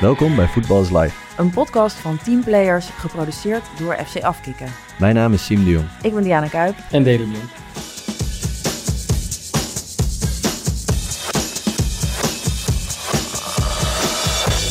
[0.00, 1.14] Welkom bij Voetbal is Live.
[1.36, 4.66] Een podcast van teamplayers, geproduceerd door FC Afkikken.
[4.98, 5.86] Mijn naam is Siem de Jong.
[6.02, 6.74] Ik ben Diana Kuip.
[6.90, 7.48] En Delen Jong.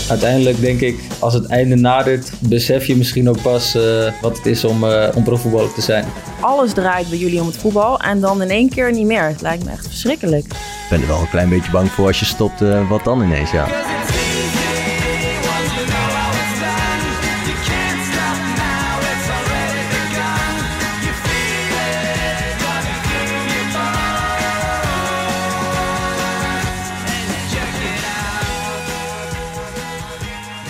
[0.09, 4.45] Uiteindelijk denk ik, als het einde nadert, besef je misschien ook pas eh, wat het
[4.45, 6.05] is om, uh, om profvoetballer te zijn.
[6.39, 9.23] Alles draait bij jullie om het voetbal en dan in één keer niet meer.
[9.23, 10.45] Het lijkt me echt verschrikkelijk.
[10.45, 13.21] Ik ben er wel een klein beetje bang voor als je stopt, uh, wat dan
[13.21, 13.96] ineens, ja.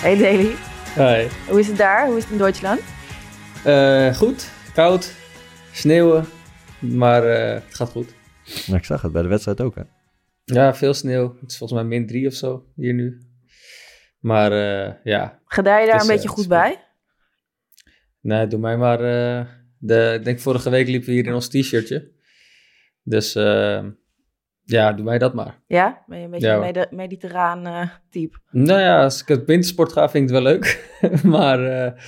[0.08, 0.54] Hey Daily.
[0.94, 1.28] Hi.
[1.48, 2.06] Hoe is het daar?
[2.06, 2.80] Hoe is het in Duitsland?
[3.66, 5.14] Uh, goed, koud,
[5.72, 6.24] sneeuwen,
[6.78, 8.14] maar uh, het gaat goed.
[8.72, 9.82] Ik zag het bij de wedstrijd ook, hè?
[10.44, 11.36] Ja, veel sneeuw.
[11.40, 13.22] Het is volgens mij min 3 of zo hier nu.
[14.20, 15.40] Maar uh, ja.
[15.44, 16.84] Gedij je daar een beetje goed bij?
[18.20, 18.98] Nee, doe mij maar.
[19.78, 22.10] de, ik denk vorige week liepen we hier in ons t-shirtje.
[23.02, 23.34] Dus
[24.70, 25.60] ja, doe mij dat maar.
[25.66, 26.02] Ja?
[26.06, 28.38] Ben je een beetje ja, een mediterraan uh, type?
[28.50, 30.98] Nou ja, als ik het wintersport ga, vind ik het wel leuk.
[31.36, 32.00] maar uh,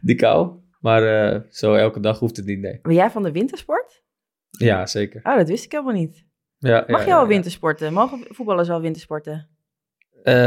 [0.00, 0.58] die kou.
[0.80, 2.78] Maar uh, zo elke dag hoeft het niet, nee.
[2.82, 4.02] Ben jij van de wintersport?
[4.50, 5.20] Ja, zeker.
[5.22, 6.24] Oh, dat wist ik helemaal niet.
[6.58, 7.92] Ja, Mag ja, je al ja, wintersporten?
[7.92, 9.48] Mogen voetballers al wintersporten?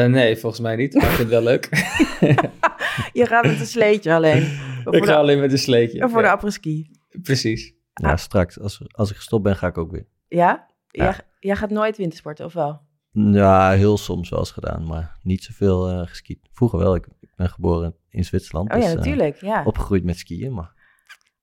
[0.07, 0.93] nee, volgens mij niet.
[0.93, 1.69] Maar ik vind het wel leuk.
[3.19, 4.41] je gaat met een sleetje alleen?
[4.89, 6.03] Ik ga alleen met een sleetje.
[6.03, 6.91] Of voor de apres-ski?
[7.21, 7.73] Precies.
[7.93, 8.59] Ja, straks.
[8.59, 10.05] Als, als ik gestopt ben, ga ik ook weer.
[10.27, 10.70] Ja?
[10.91, 12.81] Jij, jij gaat nooit wintersporten, of wel?
[13.11, 16.39] Ja, heel soms wel eens gedaan, maar niet zoveel uh, geskiet.
[16.51, 18.73] Vroeger wel, ik, ik, ben geboren in Zwitserland.
[18.73, 19.63] Oh ja, dus, natuurlijk, uh, ja.
[19.63, 20.79] Opgegroeid met skiën, maar...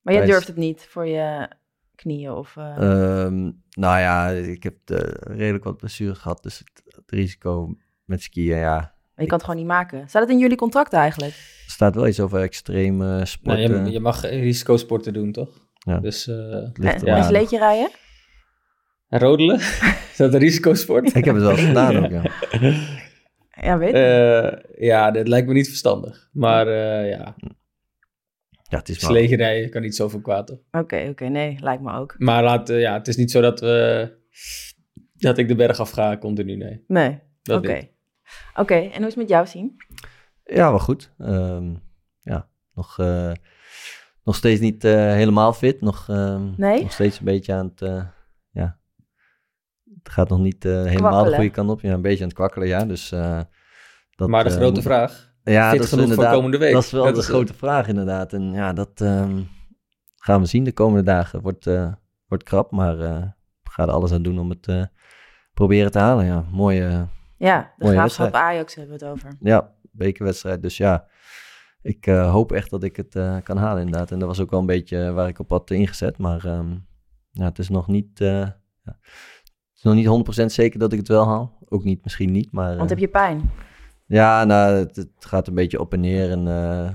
[0.02, 1.50] Maar jij durft het niet voor je
[1.94, 2.56] knieën of...
[2.56, 2.76] Uh...
[3.24, 4.76] Um, nou ja, ik heb
[5.20, 8.96] redelijk wat blessures gehad, dus het, het, risico met skiën, ja...
[9.14, 10.08] Maar je kan het gewoon niet maken.
[10.08, 11.32] Staat het in jullie contract eigenlijk?
[11.32, 13.70] Er staat wel iets over extreme sporten.
[13.70, 15.48] Nou, je, je, mag risicosporten doen, toch?
[15.78, 15.98] Ja.
[15.98, 16.72] Dus, en,
[17.04, 17.90] en sleetje rijden?
[19.08, 19.56] En rodelen?
[20.10, 21.14] is dat een risicosport?
[21.14, 22.22] Ik heb het wel gedaan ook, ja.
[23.60, 26.28] Ja, weet uh, Ja, dat lijkt me niet verstandig.
[26.32, 27.36] Maar uh, ja...
[28.62, 29.10] Ja, het is maar...
[29.10, 31.08] Slegerij kan niet zoveel kwaad, Oké, oké.
[31.08, 32.14] Okay, nee, lijkt me ook.
[32.18, 34.16] Maar laat, uh, ja, het is niet zo dat we...
[35.14, 36.84] Dat ik de berg af ga continu, nee.
[36.86, 37.20] Nee,
[37.50, 37.54] oké.
[37.54, 37.86] Oké,
[38.54, 38.82] okay.
[38.82, 39.76] en hoe is het met jou, zien?
[40.44, 41.14] Ja, wel goed.
[41.18, 41.82] Um,
[42.20, 43.32] ja, nog, uh,
[44.24, 45.80] nog steeds niet uh, helemaal fit.
[45.80, 46.82] Nog, um, nee?
[46.82, 47.80] nog steeds een beetje aan het...
[47.80, 48.04] Uh,
[48.50, 48.78] ja,
[50.02, 51.80] het gaat nog niet uh, helemaal de goede kant op.
[51.80, 52.84] Ja, een beetje aan het kwakkelen, ja.
[52.84, 53.40] Dus, uh,
[54.10, 54.82] dat, maar de grote moet...
[54.82, 56.72] vraag, ja, fit dat genoeg is voor komende week?
[56.72, 58.32] Dat is wel dat de is grote vraag inderdaad.
[58.32, 59.48] En ja, dat um,
[60.16, 61.40] gaan we zien de komende dagen.
[61.40, 61.92] Wordt, uh,
[62.26, 64.90] wordt krap, maar we gaan er alles aan doen om het
[65.54, 66.24] proberen te halen.
[66.24, 67.06] Ja, mooie
[67.36, 69.36] Ja, de mooie graafschap Ajax hebben we het over.
[69.40, 70.62] Ja, bekerwedstrijd.
[70.62, 71.06] Dus ja,
[71.82, 74.10] ik hoop echt dat ik het kan halen inderdaad.
[74.10, 76.18] En dat was ook wel een beetje waar ik op had ingezet.
[76.18, 76.86] Maar um,
[77.30, 78.18] ja, het is nog niet...
[78.18, 78.58] Ja.
[79.78, 81.58] Het is nog niet 100% zeker dat ik het wel haal.
[81.68, 82.76] Ook niet, misschien niet, maar...
[82.76, 83.50] Want heb je pijn?
[84.06, 86.90] Ja, nou, het, het, gaat een beetje op en neer en uh,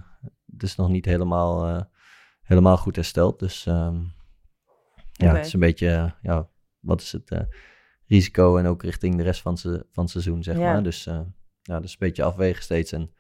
[0.51, 1.81] het is nog niet helemaal, uh,
[2.41, 3.39] helemaal goed hersteld.
[3.39, 4.13] Dus um,
[5.11, 5.35] ja, okay.
[5.35, 6.49] het is een beetje, ja,
[6.79, 7.39] wat is het uh,
[8.07, 10.73] risico en ook richting de rest van, ze, van het seizoen, zeg ja.
[10.73, 10.83] maar.
[10.83, 11.25] Dus ja,
[11.61, 13.13] dat is een beetje afwegen steeds en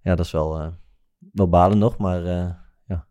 [0.00, 0.74] ja, dat is wel,
[1.32, 2.22] wel balen nog, maar
[2.84, 3.06] ja,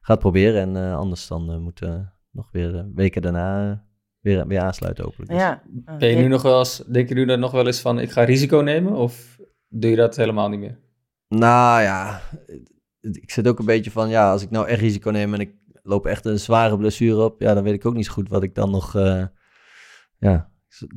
[0.00, 3.86] ga het proberen en anders dan moeten we nog weer weken daarna
[4.20, 5.30] weer, weer aansluiten hopelijk.
[5.30, 5.40] Dus.
[5.40, 5.62] Ja.
[5.98, 8.10] Ben je nu nog wel eens, denk je nu dan nog wel eens van, ik
[8.10, 8.92] ga risico nemen?
[8.92, 10.78] Of doe je dat helemaal niet meer?
[11.28, 12.20] Nou ja,
[13.00, 15.54] ik zit ook een beetje van, ja, als ik nou echt risico neem en ik
[15.82, 18.42] loop echt een zware blessure op, ja, dan weet ik ook niet zo goed wat
[18.42, 19.24] ik dan nog, uh,
[20.18, 20.50] ja,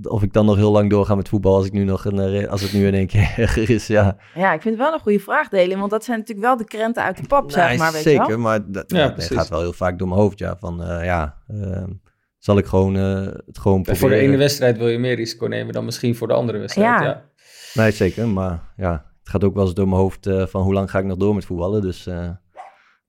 [0.10, 2.62] of ik dan nog heel lang doorga met voetbal als ik nu nog een, als
[2.62, 4.18] het nu in één keer erger is, ja.
[4.36, 6.66] Ja, ik vind het wel een goede vraag, Delen, want dat zijn natuurlijk wel de
[6.66, 8.40] krenten uit de pap, nee, zeg maar, weet zeker, je wel?
[8.40, 9.38] maar dat, Ja, dat precies.
[9.38, 11.84] gaat wel heel vaak door mijn hoofd, ja, van, uh, ja, uh,
[12.42, 13.98] zal ik gewoon uh, het gewoon En proberen.
[13.98, 17.00] voor de ene wedstrijd wil je meer risico nemen dan misschien voor de andere wedstrijd.
[17.00, 17.04] Ja.
[17.06, 17.30] Ja.
[17.74, 18.28] Nee, zeker.
[18.28, 21.00] Maar ja, het gaat ook wel eens door mijn hoofd uh, van hoe lang ga
[21.00, 21.82] ik nog door met voetballen.
[21.82, 22.30] Dus uh,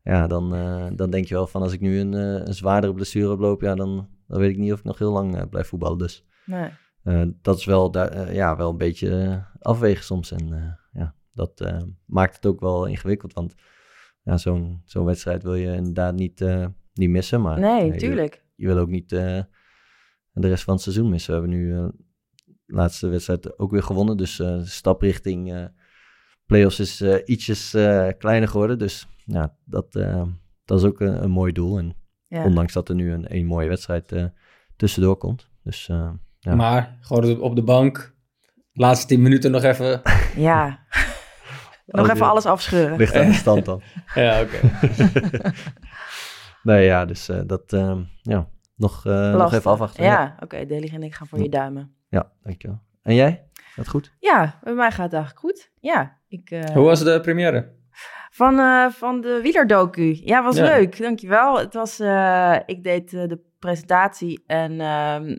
[0.02, 3.32] ja, dan, uh, dan denk je wel van als ik nu een, een zwaardere blessure
[3.32, 5.98] oploop, ja, dan, dan weet ik niet of ik nog heel lang blijf voetballen.
[5.98, 6.70] Dus Nee.
[7.42, 10.32] dat is wel, daar, ja, wel een beetje afwegen soms.
[10.32, 11.72] En ja, dat
[12.06, 13.32] maakt het ook wel ingewikkeld.
[13.32, 13.54] Want
[14.22, 16.44] ja, zo'n zo'n wedstrijd wil je inderdaad niet,
[16.94, 17.40] niet missen.
[17.40, 18.41] Maar Nee, je- tuurlijk.
[18.54, 19.40] Je wil ook niet eh,
[20.32, 21.34] de rest van het seizoen missen.
[21.34, 21.86] We hebben nu eh,
[22.66, 24.16] de laatste wedstrijd ook weer gewonnen.
[24.16, 25.64] Dus eh, de stap richting eh
[26.46, 28.78] play-offs is eh, ietsjes eh, kleiner geworden.
[28.78, 30.22] Dus ja, dat, eh,
[30.64, 31.78] dat is ook een, een mooi doel.
[31.78, 31.94] En
[32.28, 32.44] Ja.
[32.44, 34.24] ondanks dat er nu een, een mooie wedstrijd eh,
[34.76, 35.48] tussendoor komt.
[35.62, 36.54] Dus eh, Ja.
[36.54, 38.14] Maar gewoon op de bank,
[38.72, 40.02] laatste tien minuten nog even.
[40.36, 40.86] Ja,
[41.86, 42.30] Nog Oh, even ja.
[42.30, 42.96] alles afscheuren.
[42.98, 43.82] Ligt aan de stand dan.
[44.14, 44.60] Ja, oké.
[46.62, 50.04] Nee, ja, dus eh, dat, ehm, ja, nog, eh, nog even afwachten.
[50.04, 50.66] Ja, oké.
[50.66, 51.94] Delige en ik gaan voor je duimen.
[52.08, 52.80] ja, dankjewel.
[53.02, 53.46] En jij?
[53.54, 54.12] Gaat goed?
[54.18, 55.70] Ja, bij mij gaat het eigenlijk goed.
[55.80, 56.50] Ja, ik...
[56.50, 57.72] eh, Hoe was de première?
[58.30, 60.20] Van, eh, van de wielerdocu.
[60.24, 60.64] Ja, was Ja.
[60.64, 60.98] leuk.
[60.98, 61.58] Dankjewel.
[61.58, 65.36] Het was, eh, ik deed eh, de presentatie en ehm,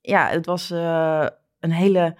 [0.00, 1.26] ja, het was eh,
[1.60, 2.16] een hele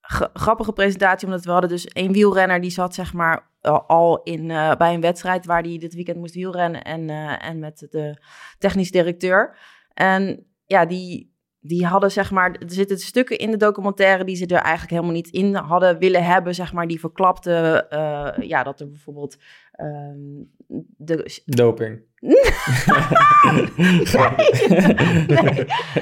[0.00, 4.50] gra- grappige presentatie, omdat we hadden dus één wielrenner die zat zeg maar al- in,
[4.50, 8.22] eh, bij een wedstrijd waar hij dit weekend moest wielrennen en, eh, en met de
[8.58, 9.56] technisch directeur.
[9.94, 14.46] En ja, die, die hadden zeg maar, er zitten stukken in de documentaire die ze
[14.46, 18.80] er eigenlijk helemaal niet in hadden willen hebben, zeg maar, die verklapte, eh, ja, dat
[18.80, 19.36] er bijvoorbeeld
[19.76, 20.42] ehm,
[20.96, 21.42] de...
[21.44, 22.02] Doping.
[22.24, 22.32] nee,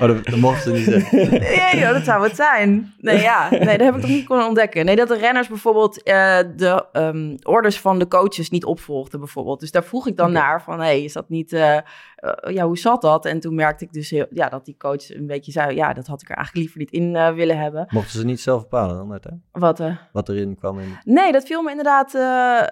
[0.00, 1.30] Oh, dat, dat mochten ze niet zeggen.
[1.40, 2.94] nee, joh, dat zou het zijn.
[2.98, 4.84] Nee, ja, nee, dat heb ik toch niet kunnen ontdekken.
[4.84, 9.60] Nee, dat de renners bijvoorbeeld eh, de ehm, orders van de coaches niet opvolgden, bijvoorbeeld.
[9.60, 11.82] Dus daar vroeg ik dan naar van, hey, is dat niet, eh, eh,
[12.44, 13.26] ja, hoe zat dat?
[13.26, 16.06] En toen merkte ik dus heel, ja, dat die coach een beetje zei, ja, dat
[16.06, 17.86] had ik er eigenlijk liever niet in willen hebben.
[17.88, 19.50] Mochten ze niet zelf bepalen dan uiteindelijk?
[19.52, 20.96] Wat, eh, Wat erin kwam in...
[21.04, 22.62] nee, dat viel me inderdaad eh,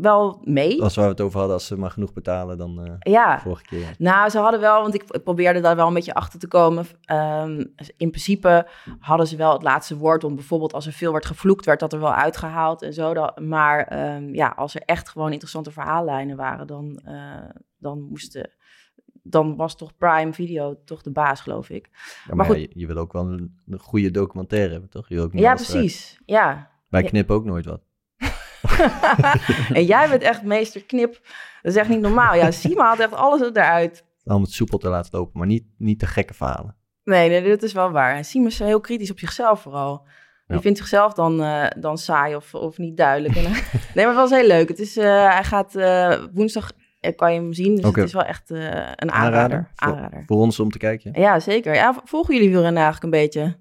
[0.00, 0.82] wel mee.
[0.82, 3.94] Als we het over hadden, als ze maar genoeg betalen dan eh Ja, vorige keer.
[3.98, 6.86] Nou, ze hadden wel, want ik, probeerde daar wel een beetje achter te komen.
[7.04, 7.64] Ehm,
[7.96, 8.66] in principe
[8.98, 10.22] hadden ze wel het laatste woord.
[10.22, 13.14] Want bijvoorbeeld als er veel werd gevloekt, werd dat er wel uitgehaald en zo.
[13.14, 17.48] Dat, maar ehm, ja, als er echt gewoon interessante verhaallijnen waren, dan, eh,
[17.78, 18.50] dan moesten.
[19.22, 21.88] Dan was toch Prime Video toch de baas, geloof ik.
[21.92, 22.60] Ja, maar maar ja, goed.
[22.72, 25.08] je, je wil ook wel een, een goede documentaire hebben, toch?
[25.08, 25.56] Je ook Ja, eruit.
[25.56, 26.20] precies.
[26.26, 26.70] Ja.
[26.88, 27.80] Wij knippen ook nooit wat.
[29.72, 31.12] en jij bent echt meester knip.
[31.62, 32.34] Dat is echt niet normaal.
[32.34, 34.04] Ja, Sima had echt alles eruit.
[34.24, 36.76] Om het soepel te laten lopen, maar niet, niet te gekke verhalen.
[37.04, 38.14] Nee, nee, dat is wel waar.
[38.16, 40.06] En Siem is heel kritisch op zichzelf vooral.
[40.46, 40.62] Die Ja.
[40.62, 43.36] vindt zichzelf dan, eh, dan saai of, of niet duidelijk.
[43.36, 43.42] En,
[43.94, 44.68] nee, maar het was heel leuk.
[44.68, 46.70] Het is, eh, hij gaat eh, woensdag,
[47.00, 47.74] eh, kan je hem zien.
[47.76, 48.58] Dus het is wel echt eh,
[48.94, 49.12] een Aanrader?
[49.40, 49.70] aanrader.
[49.74, 50.22] Voor- aanrader.
[50.26, 51.20] Voor ons om te kijken?
[51.20, 51.74] Ja, zeker.
[51.74, 53.56] Ja, volgen jullie wielrennen eigenlijk een beetje?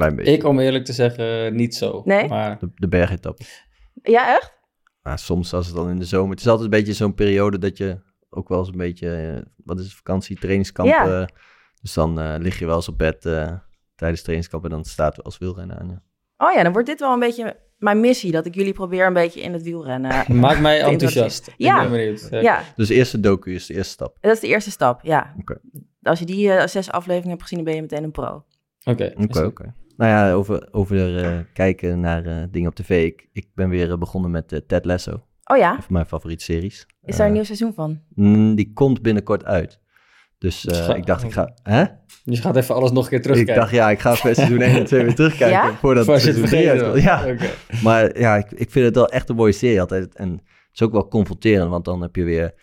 [0.00, 0.32] Klein beetje.
[0.32, 2.02] Ik, om eerlijk te zeggen, niet zo.
[2.04, 2.28] Nee?
[2.28, 3.44] Maar De, de bergetappe.
[4.02, 4.58] Ja, echt?
[5.02, 6.30] Maar soms als het dan in de zomer...
[6.30, 7.98] Het is altijd een beetje zo'n periode dat je
[8.30, 9.10] ook wel eens een beetje...
[9.16, 10.88] eh, wat is het, vakantie, trainingskamp...
[10.88, 11.20] Ja.
[11.20, 11.26] eh,
[11.80, 13.52] dus dan eh, lig je wel eens op bed eh,
[13.94, 14.64] tijdens trainingskamp...
[14.64, 16.02] en dan staat er als wielrennen aan, ja.
[16.46, 18.32] Oh ja, dan wordt dit wel een beetje mijn missie.
[18.32, 20.24] Dat ik jullie probeer een beetje in het wielrennen.
[20.40, 21.50] maak mij enthousiast.
[21.56, 21.74] Ja.
[21.82, 22.28] Ik ben benieuwd.
[22.30, 24.16] Ja, Dus de eerste docu is de eerste stap.
[24.20, 25.00] dat is de eerste stap.
[25.02, 25.34] Ja.
[25.38, 25.60] Oké.
[26.02, 28.44] Als je die zes afleveringen hebt gezien, dan ben je meteen een pro.
[28.84, 29.12] Oké.
[29.16, 29.74] Oké, oké.
[30.00, 33.04] Nou ja, over, over eh, kijken naar eh, dingen op tv.
[33.06, 35.22] Ik, ik ben weer eh, begonnen met eh, Ted Lasso.
[35.44, 35.70] Oh ja?
[35.76, 36.86] Een van mijn favoriete series.
[37.04, 38.00] Is daar een nieuw seizoen van?
[38.14, 39.80] mm, die komt binnenkort uit.
[40.38, 41.54] Dus eh, Ga- ik dacht, ik ga...
[41.62, 41.84] Hè?
[42.24, 43.54] Dus je gaat even alles nog een keer Ik terugkijken.
[43.62, 45.56] dacht, ja, ik ga even seizoen 1 en 2 weer terugkijken.
[45.56, 45.74] Ja?
[45.76, 47.02] Voordat Voor het seizoen 3 vergeten uitkomt.
[47.02, 47.82] Ja, Oké.
[47.82, 50.14] maar ja, ik, ik vind het wel echt een mooie serie altijd.
[50.14, 50.40] En het
[50.72, 52.54] is ook wel confronterend, want dan heb je weer...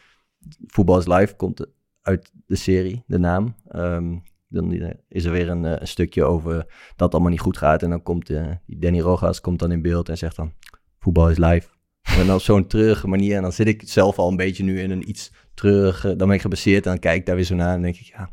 [0.67, 1.65] Voetbal is Live komt
[2.01, 3.55] uit de serie, de naam.
[3.67, 4.15] Ehm,
[4.47, 6.65] dan is er weer een, eh, stukje over dat
[6.95, 7.83] het allemaal niet goed gaat.
[7.83, 10.53] En dan komt eh, die Danny Rogas komt dan in beeld en zegt dan...
[10.99, 11.67] Voetbal is live.
[12.19, 13.35] En dan op zo'n treurige manier.
[13.35, 16.15] En dan zit ik zelf al een beetje nu in een iets treurige...
[16.15, 18.05] Dan ben ik gebaseerd en dan kijk ik daar weer zo naar en denk ik...
[18.05, 18.29] Ja,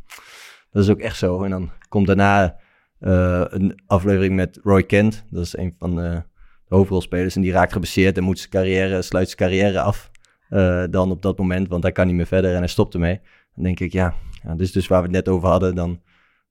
[0.71, 1.43] dat is ook echt zo.
[1.43, 2.57] En dan komt daarna
[2.99, 5.25] eh, een aflevering met Roy Kent.
[5.31, 6.23] Dat is een van de,
[6.69, 7.37] hoofdrolspelers.
[7.37, 10.11] En die raakt gebaseerd en moet zijn carrière, sluit zijn carrière af.
[10.49, 13.21] eh, dan op dat moment, want hij kan niet meer verder en hij stopt ermee.
[13.55, 15.74] Dan denk ik, ja, ja is dus waar we het net over hadden.
[15.74, 16.01] Dan,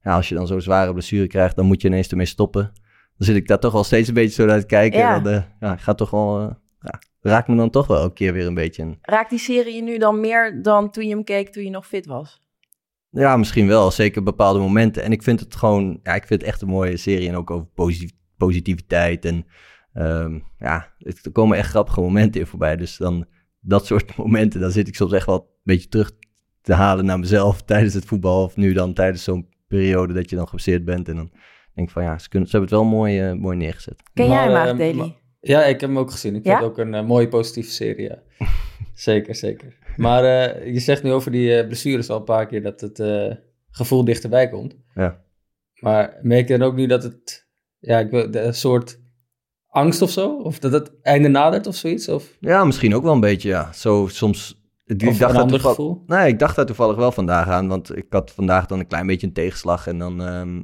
[0.00, 2.72] ja, als je dan zo'n zware blessure krijgt, dan moet je ineens ermee stoppen.
[3.16, 4.98] Dan zit ik daar toch wel steeds een beetje zo naar te kijken.
[4.98, 5.24] Ja.
[5.24, 8.46] Eh, ja, gaat toch wel, eh, ja, raakt me dan toch wel een keer weer
[8.46, 8.98] een beetje.
[9.02, 11.86] Raakt die serie je nu dan meer dan toen je hem keek toen je nog
[11.86, 12.42] fit was?
[13.10, 13.90] Ja, misschien wel.
[13.90, 15.02] Zeker bepaalde momenten.
[15.02, 17.28] En ik vind het gewoon, ja, ik vind het echt een mooie serie.
[17.28, 19.24] En ook over posi- positiviteit.
[19.24, 19.46] En
[19.92, 22.76] ehm, ja, het, er komen echt grappige momenten in voorbij.
[22.76, 23.26] Dus dan
[23.60, 26.12] dat soort momenten, dan zit ik soms echt wel een beetje terug
[26.64, 28.42] te halen naar mezelf tijdens het voetbal.
[28.44, 31.08] Of nu dan tijdens zo'n periode dat je dan geblesseerd bent.
[31.08, 31.30] En dan
[31.74, 34.02] denk ik van ja, ze, kunnen, ze hebben het wel mooi, eh, mooi neergezet.
[34.14, 35.08] Ken jij Maar, hem eh, eigenlijk, Daily?
[35.08, 36.34] maar- Ja, ik heb hem ook gezien.
[36.34, 36.50] Ik Ja?
[36.50, 38.22] vind het ook een eh, mooie positieve serie, ja.
[38.94, 39.76] zeker, zeker.
[39.96, 42.98] Maar eh, je zegt nu over die eh, blessures al een paar keer dat het
[43.00, 43.32] eh,
[43.70, 44.76] gevoel dichterbij komt.
[44.94, 45.22] Ja.
[45.80, 49.00] Maar merk je dan ook nu dat het, ja, ik wil, de- een soort
[49.66, 50.36] angst of zo?
[50.36, 52.08] Of dat het einde nadert of zoiets?
[52.08, 53.72] Of, Ja, misschien ook wel een beetje, ja.
[53.72, 54.62] Zo soms...
[54.86, 56.02] Ik, ik dacht een ander gevoel?
[56.06, 59.06] Nee, ik dacht daar toevallig wel vandaag aan, want ik had vandaag dan een klein
[59.06, 59.86] beetje een tegenslag.
[59.86, 60.62] En dan ehm,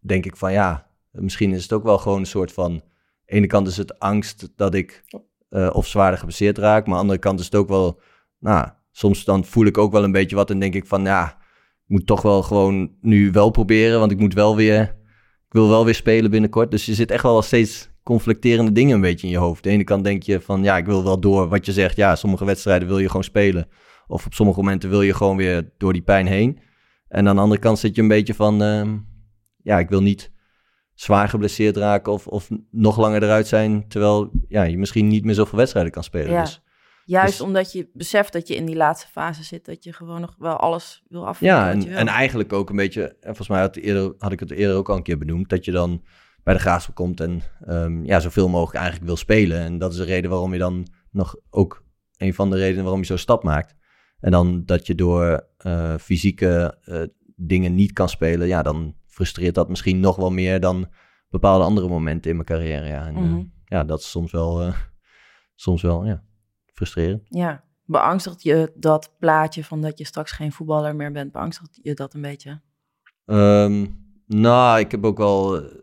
[0.00, 2.72] denk ik van ja, misschien is het ook wel gewoon een soort van...
[2.72, 2.80] Aan
[3.24, 5.04] de ene kant is het angst dat ik
[5.48, 8.00] eh, of zwaarder geblesseerd raak, maar aan de andere kant is het ook wel...
[8.38, 11.26] Nou, soms dan voel ik ook wel een beetje wat en denk ik van ja,
[11.84, 14.96] ik moet toch wel gewoon nu wel proberen, want ik moet wel weer...
[15.48, 19.00] Ik wil wel weer spelen binnenkort, dus je zit echt wel steeds conflicterende dingen een
[19.00, 19.62] beetje in je hoofd.
[19.62, 21.96] De ene kant denk je van, ja, ik wil wel door wat je zegt.
[21.96, 23.68] Ja, sommige wedstrijden wil je gewoon spelen.
[24.06, 26.58] Of op sommige momenten wil je gewoon weer door die pijn heen.
[27.08, 28.96] En aan de andere kant zit je een beetje van, ehm,
[29.62, 30.32] ja, ik wil niet
[30.94, 35.34] zwaar geblesseerd raken of, of nog langer eruit zijn, terwijl ja, je misschien niet meer
[35.34, 36.30] zoveel wedstrijden kan spelen.
[36.30, 36.42] Ja.
[36.42, 36.62] Dus,
[37.08, 40.20] Juist Dus- omdat je beseft dat je in die laatste fase zit, dat je gewoon
[40.20, 41.96] nog wel alles wil afvinken ja, en, je wil.
[41.96, 44.88] en eigenlijk ook een beetje, en volgens mij had, eerder, had ik het eerder ook
[44.88, 46.04] al een keer benoemd, dat je dan
[46.42, 49.58] bij de graafschap komt en ehm, ja, zoveel mogelijk eigenlijk wil spelen.
[49.60, 51.84] En dat is de reden waarom je dan nog ook
[52.16, 53.74] een van de redenen waarom je zo'n stap maakt.
[54.20, 57.02] En dan dat je door eh, fysieke eh,
[57.36, 60.88] dingen niet kan spelen, ja, dan frustreert dat misschien nog wel meer dan
[61.28, 62.86] bepaalde andere momenten in mijn carrière.
[62.88, 63.42] Ja, en, eh, Mhm.
[63.64, 64.72] ja dat is soms wel,
[65.54, 66.22] soms wel ja,
[66.78, 67.22] frustrerend.
[67.28, 71.94] Ja, beangstigt je dat plaatje van dat je straks geen voetballer meer bent, beangstigt je
[71.94, 72.60] dat een beetje?
[73.24, 73.86] Ehm,
[74.26, 75.74] nou, ik heb ook wel eh,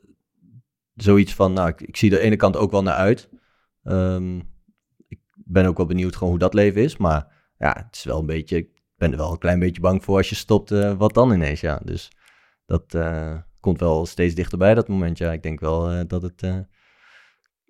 [0.93, 3.29] zoiets van, nou, ik, ik zie de ene kant ook wel naar uit.
[3.83, 4.39] Ehm,
[5.07, 8.19] ik ben ook wel benieuwd gewoon hoe dat leven is, maar ja, het is wel
[8.19, 10.97] een beetje, ik ben er wel een klein beetje bang voor als je stopt, eh,
[10.97, 11.81] wat dan ineens, ja.
[11.83, 12.11] Dus
[12.65, 15.31] dat eh, komt wel steeds dichterbij, dat moment, ja.
[15.31, 16.41] Ik denk wel dat het,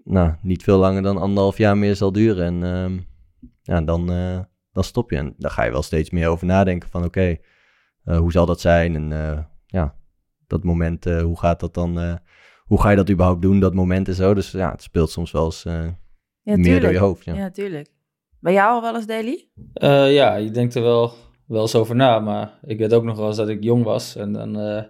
[0.03, 2.99] nou, niet veel langer dan anderhalf jaar meer zal duren en ehm,
[3.65, 4.39] ja, dan, eh,
[4.71, 5.17] dan stop je.
[5.17, 7.37] En daar ga je wel steeds meer over nadenken van, oké,
[8.03, 9.95] eh, hoe zal dat zijn en eh, ja,
[10.47, 12.15] dat moment, eh, hoe gaat dat dan, eh,
[12.63, 14.33] hoe ga je dat überhaupt doen, dat moment en zo.
[14.33, 15.87] Dus ja, het speelt soms wel eens eh,
[16.41, 17.25] Ja, meer door je hoofd.
[17.25, 17.33] Ja.
[17.33, 17.89] Ja, tuurlijk.
[18.39, 19.47] Bij jou al wel eens, Daily?
[19.73, 21.13] Eh, ja, je denkt er wel,
[21.47, 24.15] wel eens over na, maar ik weet ook nog wel eens dat ik jong was
[24.15, 24.83] en dan eh,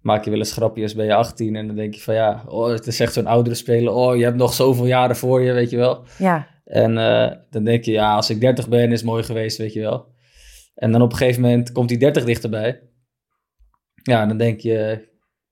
[0.00, 2.68] maak je wel eens grapjes, ben je 18 en dan denk je van ja, oh,
[2.68, 5.70] het is echt zo'n oudere speler, oh, je hebt nog zoveel jaren voor je, weet
[5.70, 6.04] je wel.
[6.18, 9.58] Ja, En eh, dan denk je, ja, als ik 30 ben, is het mooi geweest,
[9.58, 10.14] weet je wel.
[10.74, 12.80] En dan op een gegeven moment komt die 30 dichterbij.
[14.02, 15.08] Ja, dan denk je,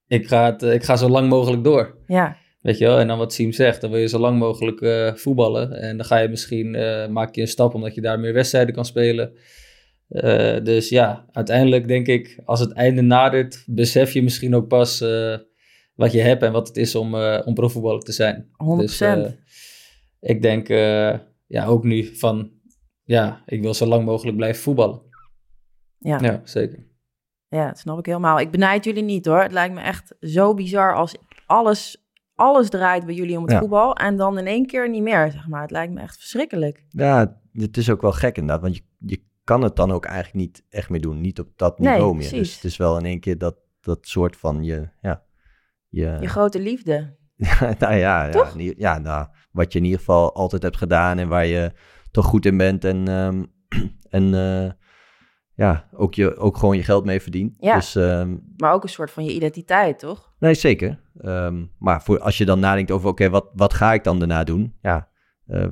[0.07, 1.97] ik ga, het, ik ga zo lang mogelijk door.
[2.07, 4.81] ja, Weet je wel, en dan wat Siem zegt, dan wil je zo lang mogelijk
[4.81, 5.71] eh, voetballen.
[5.71, 8.73] En dan ga je misschien, eh, maak je een stap omdat je daar meer wedstrijden
[8.75, 9.33] kan spelen.
[10.63, 14.99] Dus ja, uiteindelijk denk ik, als het einde nadert, besef je misschien ook pas
[15.95, 18.49] wat je hebt en wat het is om, om profvoetballer te zijn.
[18.75, 18.77] 100%.
[18.77, 18.97] Dus
[20.25, 22.51] ik denk eh, ja, ook nu van,
[23.03, 25.01] ja, ik wil zo lang mogelijk blijven voetballen.
[25.97, 26.19] ja.
[26.21, 26.83] Ja, zeker.
[27.47, 28.39] Ja, dat snap ik helemaal.
[28.39, 29.41] Ik benijd jullie niet hoor.
[29.41, 31.15] Het lijkt me echt zo bizar als
[31.45, 33.59] alles, alles draait bij jullie om het Ja.
[33.59, 35.61] voetbal en dan in één keer niet meer, zeg maar.
[35.61, 36.85] Het lijkt me echt verschrikkelijk.
[36.89, 40.35] Ja, het is ook wel gek inderdaad, want je, je kan het dan ook eigenlijk
[40.35, 42.27] niet echt meer doen, niet op dat Nee, niveau meer.
[42.29, 42.39] precies.
[42.47, 45.23] Dus het is wel in één keer dat, dat soort van je, ja,
[45.89, 47.15] je, Je grote liefde.
[47.37, 51.27] Ja, nou ja, ja, ja nou, wat je in ieder geval altijd hebt gedaan en
[51.27, 51.71] waar je
[52.11, 53.43] toch goed in bent en, ehm,
[54.17, 54.71] en eh,
[55.53, 57.53] ja, ook, je, ook gewoon je geld mee verdient.
[57.59, 57.75] Ja.
[57.75, 60.33] Dus ehm, Maar ook een soort van je identiteit, toch?
[60.39, 60.99] nee, zeker.
[61.21, 64.43] Ehm, maar voor, als je dan nadenkt over, oké, wat, wat ga ik dan daarna
[64.43, 64.75] doen?
[64.81, 65.07] Ja,
[65.47, 65.67] eh,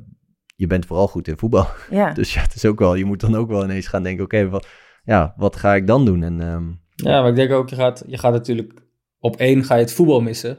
[0.56, 1.68] je bent vooral goed in voetbal.
[1.90, 4.24] Ja, Dus ja, het is ook wel, je moet dan ook wel ineens gaan denken,
[4.24, 4.68] oké, wat,
[5.04, 6.24] ja, wat ga ik dan doen?
[6.24, 8.82] En ehm, Ja, maar ik denk ook, je gaat, je gaat natuurlijk
[9.20, 10.58] op één ga je het voetbal missen.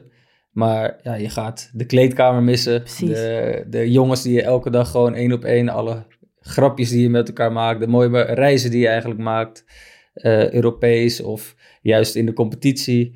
[0.55, 2.81] Maar ja, je gaat de kleedkamer missen.
[2.81, 3.09] Precies.
[3.09, 6.03] De, de jongens die je elke dag gewoon één op één, alle
[6.39, 9.65] grapjes die je met elkaar maakt, de mooie reizen die je eigenlijk maakt,
[10.13, 13.15] eh, Europees of juist in de competitie.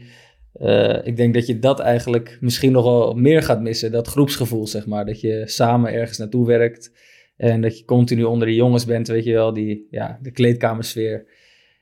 [0.53, 4.67] Eh, ik denk dat je dat eigenlijk misschien nog wel meer gaat missen, dat groepsgevoel,
[4.67, 5.05] zeg maar.
[5.05, 6.91] Dat je samen ergens naartoe werkt
[7.38, 11.25] en dat je continu onder de jongens bent, weet je wel, die, ja, de kleedkamersfeer.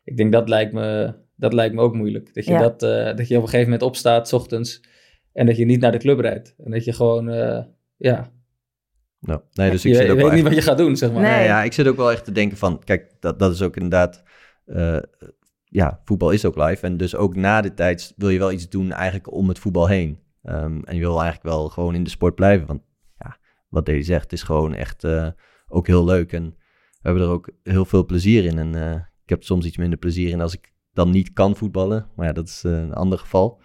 [0.04, 2.34] Ik denk dat lijkt me, dat lijkt me ook moeilijk.
[2.34, 2.60] Dat je, Ja.
[2.60, 4.82] dat, eh, dat je op een gegeven moment opstaat, s ochtends,
[5.38, 6.56] en dat je niet naar de club rijdt.
[6.63, 7.63] En dat je gewoon, eh,
[7.98, 8.32] ja,
[9.20, 10.77] nou, nee, dus ik je, zit je ook weet wel niet echt- wat je gaat
[10.77, 11.22] doen, zeg maar.
[11.22, 11.32] Nee.
[11.32, 13.75] Nee, ja, ik zit ook wel echt te denken van, kijk, dat, dat is ook
[13.75, 14.24] inderdaad,
[14.65, 14.98] eh,
[15.63, 16.86] ja, voetbal is ook live.
[16.86, 19.88] En dus ook na de tijd wil je wel iets doen eigenlijk om het voetbal
[19.88, 20.20] heen.
[20.44, 22.67] Ehm, en je wil eigenlijk wel gewoon in de sport blijven.
[22.67, 22.82] Want
[23.17, 23.38] ja,
[23.70, 25.27] wat Deli zegt, het is gewoon echt eh,
[25.67, 26.34] ook heel leuk.
[26.34, 26.44] En
[26.89, 28.58] we hebben er ook heel veel plezier in.
[28.58, 32.08] En eh, ik heb soms iets minder plezier in als ik dan niet kan voetballen.
[32.15, 33.62] Maar ja, dat is een ander geval.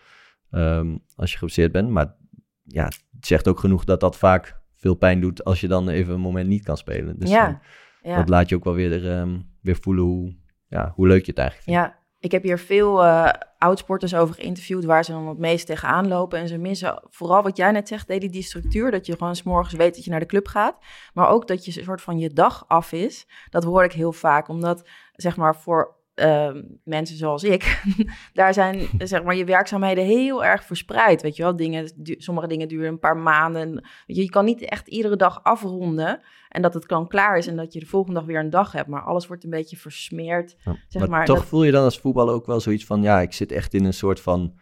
[0.52, 1.90] Ehm, als je geblesseerd bent.
[1.90, 2.14] Maar
[2.62, 6.14] ja, het zegt ook genoeg dat dat vaak veel pijn doet als je dan even
[6.14, 7.18] een moment niet kan spelen.
[7.18, 7.60] Dus ja.
[8.02, 8.16] ja.
[8.16, 11.40] dat laat je ook wel weer, ehm, weer voelen hoe, ja, hoe leuk je het
[11.40, 11.80] eigenlijk vindt.
[11.80, 13.30] Ja, ik heb hier veel eh
[13.62, 16.38] oudsporters over geïnterviewd waar ze dan het meest tegenaan lopen.
[16.38, 18.90] En ze missen vooral wat jij net zegt, Deli, die structuur.
[18.90, 20.76] Dat je gewoon 's morgens weet dat je naar de club gaat.
[21.14, 23.26] Maar ook dat je een soort van je dag af is.
[23.50, 24.48] Dat hoor ik heel vaak.
[24.48, 27.82] Omdat, zeg maar, voor ehm, mensen zoals ik,
[28.32, 31.22] daar zijn, zeg maar, je werkzaamheden heel erg verspreid.
[31.22, 33.72] Weet je wel, dingen, sommige dingen duren een paar maanden.
[34.06, 36.20] Weet je, je kan niet echt iedere dag afronden.
[36.48, 38.72] En dat het dan klaar is en dat je de volgende dag weer een dag
[38.72, 38.88] hebt.
[38.88, 40.56] Maar alles wordt een beetje versmeerd.
[40.64, 43.02] Ja, Zeg maar, maar, toch dat- voel je dan als voetballer ook wel zoiets van,
[43.02, 44.54] ja, ik zit echt in een soort van,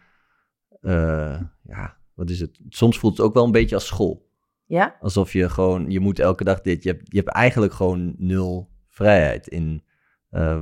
[0.81, 2.59] eh, ja, wat wat is het?
[2.69, 4.29] Soms voelt het ook wel een beetje als school.
[4.65, 4.95] Ja?
[4.99, 6.83] Alsof je gewoon, je moet elke dag dit.
[6.83, 9.83] Je hebt, je hebt eigenlijk gewoon nul vrijheid in
[10.29, 10.61] eh,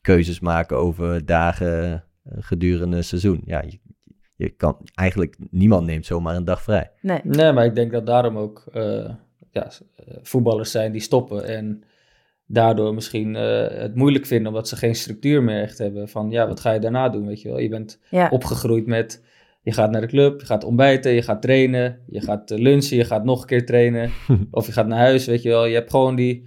[0.00, 3.40] keuzes maken over dagen eh, gedurende het seizoen.
[3.44, 3.78] Ja, je,
[4.34, 6.90] je kan eigenlijk, niemand neemt zomaar een dag vrij.
[7.00, 7.20] Nee.
[7.22, 9.10] Nee, maar ik denk dat daarom ook eh,
[9.50, 9.64] ja,
[9.96, 11.82] eh, voetballers zijn die stoppen en
[12.46, 16.48] daardoor misschien eh, het moeilijk vinden omdat ze geen structuur meer echt hebben van ja,
[16.48, 17.58] wat ga je daarna doen, weet je wel.
[17.58, 18.28] Je bent Ja.
[18.28, 19.24] opgegroeid met
[19.62, 23.04] je gaat naar de club, je gaat ontbijten, je gaat trainen, je gaat lunchen, je
[23.04, 24.10] gaat nog een keer trainen
[24.50, 25.66] of je gaat naar huis, weet je wel.
[25.66, 26.46] Je hebt gewoon die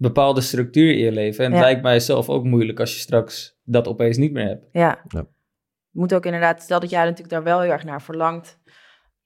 [0.00, 1.66] bepaalde structuur in je leven en het Ja.
[1.66, 4.64] lijkt mij zelf ook moeilijk als je straks dat opeens niet meer hebt.
[4.72, 5.00] Ja.
[5.08, 5.26] Ja.
[5.90, 8.58] Moet ook inderdaad, stel dat jij natuurlijk daar wel heel erg naar verlangt,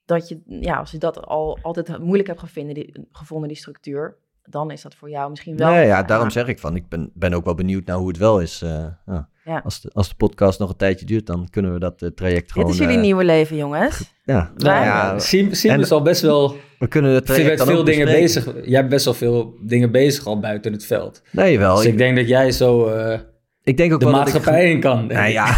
[0.05, 4.17] dat je, ja, als je dat al altijd moeilijk hebt gevonden, die, gevonden, die structuur,
[4.43, 5.71] dan is dat voor jou misschien wel.
[5.71, 8.17] Nee, ja, daarom zeg ik van, ik ben, ben ook wel benieuwd naar hoe het
[8.19, 8.63] wel is.
[8.63, 9.29] eh, ja.
[9.45, 9.61] Ja.
[9.65, 12.53] Als, de, als de podcast nog een tijdje duurt, dan kunnen we dat eh, traject
[12.53, 12.67] gewoon...
[12.67, 14.13] Dit is jullie eh, nieuwe leven, jongens.
[14.25, 17.47] Ja, Nou, ja, Siem, Siem en- is al best wel we kunnen het Je traject
[17.57, 18.45] bent dan veel dingen bespreken.
[18.55, 18.67] bezig.
[18.69, 21.23] Jij hebt best wel veel dingen bezig al buiten het veld.
[21.31, 21.77] Nee, wel.
[21.77, 23.19] dus ik, ik denk dat jij zo eh,
[23.63, 25.07] ik denk ook de wel dat ik- maatschappij in kan.
[25.13, 25.33] Nou ik.
[25.33, 25.57] ja,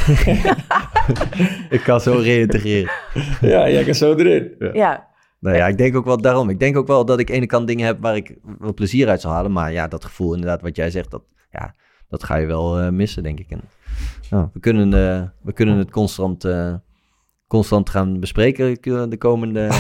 [1.77, 2.91] ik kan zo reïntegreren.
[3.41, 4.55] ja, jij kan zo erin.
[4.73, 5.07] Ja,
[5.41, 6.49] Nou ja, ik denk ook wel daarom.
[6.51, 9.21] Ik denk ook wel dat ik ene kant dingen heb waar ik wel plezier uit
[9.21, 9.53] zal halen.
[9.53, 11.75] Maar ja, dat gevoel inderdaad wat jij zegt, dat, ja,
[12.09, 13.51] dat ga je wel eh, missen, denk ik.
[13.51, 13.61] En,
[14.31, 16.75] nou, we, kunnen, eh, we kunnen het constant, eh,
[17.47, 19.61] constant gaan bespreken de komende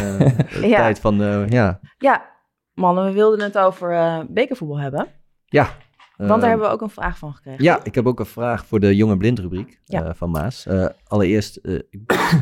[0.60, 0.76] Ja.
[0.76, 1.80] tijd van, eh, ja.
[1.98, 2.34] ja.
[2.74, 5.06] Mannen, we wilden het over eh, bekervoetbal hebben.
[5.44, 5.70] Ja.
[6.16, 7.64] Want daar hebben we ook een vraag van gekregen.
[7.64, 10.04] Ja, ik heb ook een vraag voor de jonge blind rubriek Ja.
[10.04, 10.66] eh, van Maas.
[10.66, 11.78] Eh, allereerst, eh,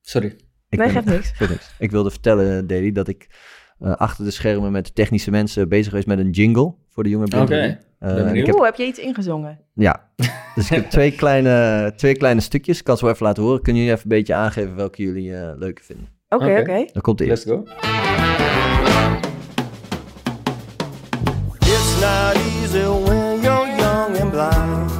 [0.00, 0.36] Sorry.
[0.68, 1.30] ik nee, geeft niks.
[1.30, 1.74] Geeft niks.
[1.78, 3.28] Ik wilde vertellen, Deli, dat ik
[3.80, 7.24] eh, achter de schermen met technische mensen bezig geweest met een jingle voor de jonge
[7.40, 7.78] Oké.
[7.98, 9.58] Eh, ik heb, Oeh, heb je iets ingezongen?
[9.74, 10.08] ja,
[10.54, 12.78] dus ik heb twee kleine, twee kleine stukjes.
[12.78, 13.62] Ik kan ze wel even laten horen.
[13.62, 16.08] Kunnen jullie even een beetje aangeven welke jullie eh leuk vinden?
[16.28, 16.86] Oké, Oké.
[16.92, 17.62] Dan komt de Let's eerste.
[17.70, 17.74] go.
[21.58, 24.90] It's not easy when you're young and blind.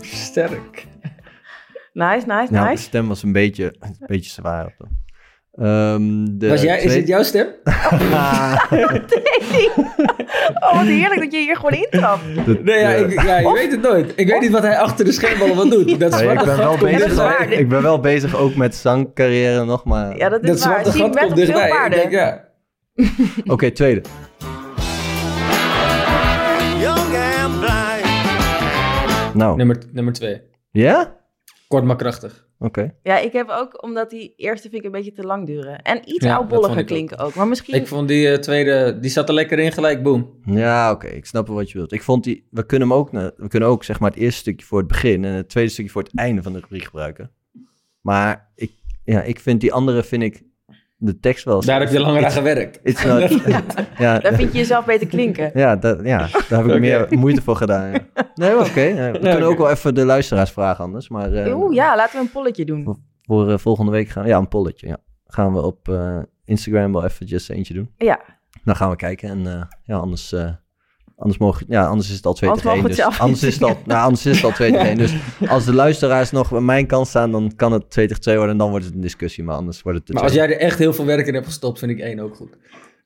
[0.00, 0.69] Sterk.
[2.08, 2.82] Nice, nice, Nou, de nice.
[2.82, 4.66] stem was een beetje, een beetje zwaar.
[4.66, 4.84] Op de,
[5.64, 7.46] Ehm, de Was jij, is het jouw stem?
[10.60, 12.22] Oh, wat heerlijk dat je hier gewoon intrapt.
[12.44, 14.12] de- Nee, ja, de- ik, ja, je weet het nooit.
[14.16, 16.00] Ik weet niet wat hij achter de schermen allemaal doet.
[16.00, 17.52] Dat Nee, zwarte ik, ben wel is bezig, waar.
[17.52, 20.16] ik ben wel bezig ook met zangcarrière nog, maar...
[20.16, 20.86] Ja, dat is Dat waar.
[20.86, 22.44] Zie, ik ben veel ja.
[23.54, 24.02] Oké, tweede.
[29.34, 30.40] Nou, Nummer, nummer twee.
[30.70, 31.16] ja?
[31.70, 32.46] Kort maar krachtig.
[32.58, 32.94] Oké.
[33.02, 35.82] Ja, ik heb ook, omdat die eerste vind ik een beetje te lang duren.
[35.82, 36.86] En iets Ja, oudbolliger ook.
[36.86, 37.34] klinken ook.
[37.34, 37.74] Maar misschien...
[37.74, 40.40] Ik vond die eh, tweede, die zat er lekker in gelijk, boom.
[40.44, 41.92] Ja, oké, ik snap wel wat je wilt.
[41.92, 44.66] Ik vond die, we kunnen hem ook, we kunnen ook zeg maar het eerste stukje
[44.66, 47.30] voor het begin en het tweede stukje voor het einde van de rubriek gebruiken.
[48.00, 48.72] Maar ik,
[49.04, 50.42] ja, ik vind die andere, vind ik,
[51.02, 51.60] de tekst wel.
[51.60, 52.80] Daar heb je langer aan gewerkt.
[52.82, 53.30] It's not,
[53.98, 55.50] ja, Daar vind je jezelf beter klinken.
[55.54, 57.90] ja, dat, ja, daar heb ik meer moeite voor gedaan.
[57.92, 58.00] Ja.
[58.34, 58.80] Nee, oké.
[58.80, 61.08] ja, we kunnen ook wel even de luisteraars vragen anders.
[61.08, 62.98] Maar eh, Oeh, ja, laten we een polletje doen.
[63.22, 64.86] voor eh, volgende week gaan ja, een polletje.
[64.86, 64.96] Ja.
[65.26, 67.90] Gaan we op eh, Instagram wel eventjes eentje doen.
[67.96, 68.20] Ja,
[68.64, 69.28] Dan gaan we kijken.
[69.28, 70.50] En eh, ja, anders, eh,
[71.20, 72.88] anders, mogen, ja, anders is het al 2 Anders tegen 1.
[72.88, 73.88] mogen we het Dus, anders, is het al, kiezen.
[73.88, 74.96] nou, anders is het al 2 tegen 1.
[74.98, 75.14] Dus
[75.48, 78.52] als de luisteraars nog aan mijn kant staan, dan kan het 2 tegen 2 worden.
[78.52, 79.44] En dan wordt het een discussie.
[79.44, 81.78] Maar anders wordt het Maar als jij er echt heel veel werk in hebt gestopt,
[81.78, 82.48] vind ik één ook goed.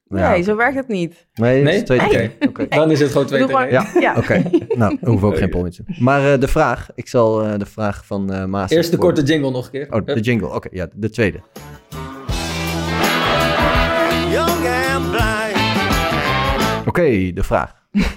[0.08, 0.30] Ja.
[0.30, 1.26] nee, zo werkt het niet.
[1.34, 1.82] Nee, het is Nee?
[1.82, 2.32] 2 tegen.
[2.58, 2.68] 1.
[2.80, 4.00] Dan is het gewoon twee Doe tegen gewoon- één.
[4.02, 4.18] Ja, Ja.
[4.18, 4.42] oké.
[4.78, 5.82] Nou, dan hoeven we ook geen polletje.
[5.98, 8.70] Maar eh, de vraag, ik zal eh, de vraag van eh Maas...
[8.70, 9.86] Eerst de voor- korte jingle nog een keer.
[9.92, 10.54] Oh, de jingle.
[10.54, 11.40] Oké, ja, de tweede.
[16.94, 17.74] Oké, de vraag.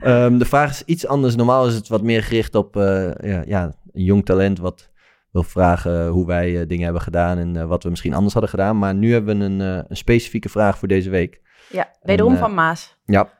[0.00, 1.36] Ehm, de vraag is iets anders.
[1.36, 4.90] Normaal is het wat meer gericht op eh, ja, ja, een jong talent wat
[5.30, 8.50] wil vragen hoe wij eh, dingen hebben gedaan en eh, wat we misschien anders hadden
[8.50, 8.78] gedaan.
[8.78, 11.40] Maar nu hebben we een, eh, een specifieke vraag voor deze week.
[11.70, 12.96] Ja, wederom En, van Maas.
[13.04, 13.32] Ja.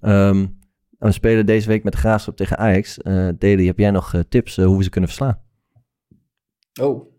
[0.00, 0.46] Ehm,
[0.98, 2.98] we spelen deze week met de Graafschap tegen Ajax.
[2.98, 5.42] Eh Deli, heb jij nog tips hoe we ze kunnen verslaan?
[6.80, 7.12] Oh,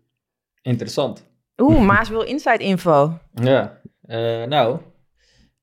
[0.62, 1.26] interessant.
[1.56, 3.18] Oeh, Maas wil inside info.
[3.34, 4.78] Ja, eh, nou,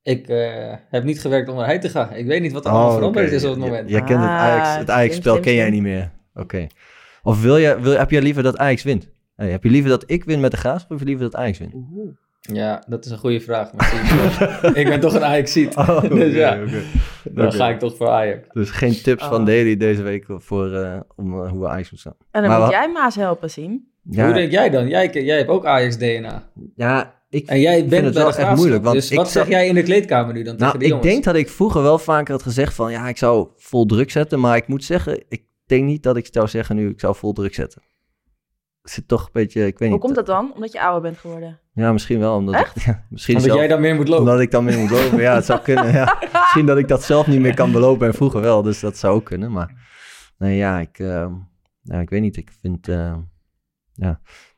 [0.03, 2.13] ik eh, heb niet gewerkt om erheen te gaan.
[2.13, 3.35] Ik weet niet wat er allemaal veranderd oké.
[3.35, 3.89] is op het moment.
[3.89, 6.11] Jij kent het Ah, Ajax, het Ajax-spel ken jij niet meer.
[6.33, 6.67] Oké.
[7.23, 9.09] Of wil je, wil, heb jij liever dat Ajax wint?
[9.35, 11.35] Hey, heb je liever dat ik win met de Graafschap of heb je liever dat
[11.41, 11.73] Ajax wint?
[12.41, 13.73] Ja, dat is een goede vraag.
[13.73, 15.75] maar ik ben toch een Ajax-ziet.
[15.75, 16.81] Oh, dus ja, oké.
[17.23, 18.47] dan ga ik toch voor Ajax.
[18.51, 19.45] Dus geen tips van Oh.
[19.45, 22.15] Daily deze week voor, eh, om eh, hoe we Ajax moeten staan.
[22.31, 23.49] En dan Maar moet wa- jij Maas helpen.
[24.09, 24.87] Ja, Hoe denk jij dan?
[24.87, 26.43] Jij, jij hebt ook Ajax-DNA.
[26.75, 28.57] ja ik, En jij vind bent het wel echt Graafschap.
[28.57, 28.83] moeilijk.
[28.83, 31.01] Want dus ik wat zeg jij in de kleedkamer nu dan tegen nou, die ik
[31.01, 32.91] denk dat ik vroeger wel vaker had gezegd van...
[32.91, 34.39] ja, ik zou vol druk zetten.
[34.39, 37.33] Maar ik moet zeggen, ik denk niet dat ik zou zeggen nu, ik zou vol
[37.33, 37.81] druk zetten.
[38.81, 39.99] Het zit toch een beetje, ik weet Hoe niet.
[39.99, 40.51] komt dat dan?
[40.55, 41.59] Omdat je ouder bent geworden.
[41.73, 44.25] Ja, misschien wel, omdat ik, ja, misschien Omdat zelf, jij dan meer moet lopen.
[44.25, 45.19] omdat ik dan meer moet lopen.
[45.21, 46.17] Ja, het zou kunnen, ja.
[46.33, 49.15] Misschien dat ik dat zelf niet meer kan belopen en vroeger wel, dus dat zou
[49.15, 49.51] ook kunnen.
[49.51, 49.73] Maar
[50.37, 51.27] nee, ja, ik, eh,
[51.81, 52.37] ja, ik weet niet.
[52.37, 53.13] Ik vind, eh,
[53.93, 54.50] ja, ik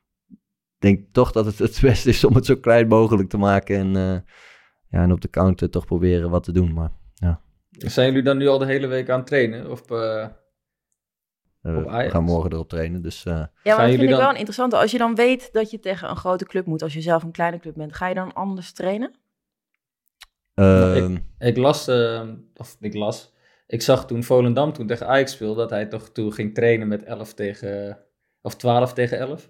[0.84, 3.96] denk toch dat het het beste is om het zo klein mogelijk te maken en,
[3.96, 4.20] eh,
[4.90, 6.74] ja, en op de counter toch proberen wat te doen.
[6.74, 6.92] Maar
[7.78, 9.70] Zijn jullie dan nu al de hele week aan het trainen?
[9.72, 9.90] Of, Op
[11.62, 13.26] we gaan morgen erop trainen, dus...
[13.26, 14.78] eh, Ja, maar dat jullie vind ik dan- wel een interessante.
[14.78, 17.32] Als je dan weet dat je tegen een grote club moet, als je zelf een
[17.32, 19.12] kleine club bent, ga je dan anders trainen?
[20.56, 23.34] Nou, ehm, ik las, eh, of ik las,
[23.68, 27.04] ik zag toen Volendam toen tegen Ajax speelde, dat hij toch toen ging trainen met
[27.04, 27.98] 11 tegen,
[28.42, 29.50] of 12 tegen 11.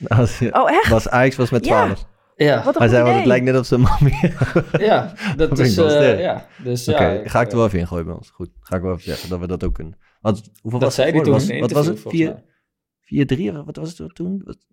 [0.18, 0.88] als Oh, echt?
[0.88, 1.84] was Ajax was met Ja.
[1.84, 2.08] 12.
[2.36, 3.18] Ja, Wat Hij zei, wel, idee.
[3.18, 4.32] het lijkt net op zijn mamie.
[4.78, 6.18] ja dat is, eh, sterk.
[6.18, 6.46] ja.
[6.64, 8.30] Dus Oké, ja, ga ik er eh, wel even in gooien bij ons.
[8.30, 9.98] Goed, ga ik wel even zeggen dat we dat ook kunnen.
[10.20, 12.00] Want, hoeveel Dat was zei hij toen Was- in een Wat was het?
[12.00, 13.52] volgens 4 mij.
[13.54, 14.42] 4-3 of wat was het toen?
[14.44, 14.66] Wat-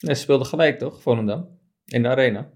[0.00, 1.48] Nee, ze speelde gelijk toch, Volendam?
[1.84, 2.50] In de arena.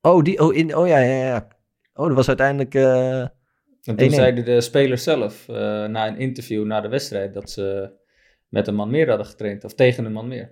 [0.00, 1.48] Oh, die, oh, in, oh ja, ja, ja.
[1.94, 2.74] Oh, dat was uiteindelijk...
[2.74, 3.30] eh, En
[3.96, 4.14] toen 1-1.
[4.14, 5.54] zeiden de spelers zelf, eh,
[5.84, 7.90] na een interview na de wedstrijd, dat ze
[8.48, 10.50] met een man meer hadden getraind, of tegen een man meer.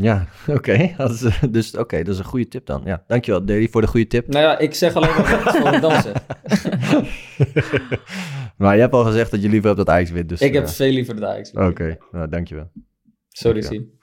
[0.00, 0.94] Ja, oké.
[0.96, 2.82] Dat is, eh, dus oké, dat is een goede tip dan.
[2.84, 4.26] Ja, dankjewel Davy voor de goede tip.
[4.28, 6.24] Nou ja, ik zeg alleen maar zegt.
[8.58, 10.28] maar je hebt al gezegd dat je liever hebt dat Ajax wint.
[10.28, 11.52] Dus, ik heb eh, veel liever de Ajax.
[11.52, 12.70] Oké, nou, dankjewel.
[13.28, 13.66] Sorry, Ja.
[13.66, 13.94] Siem.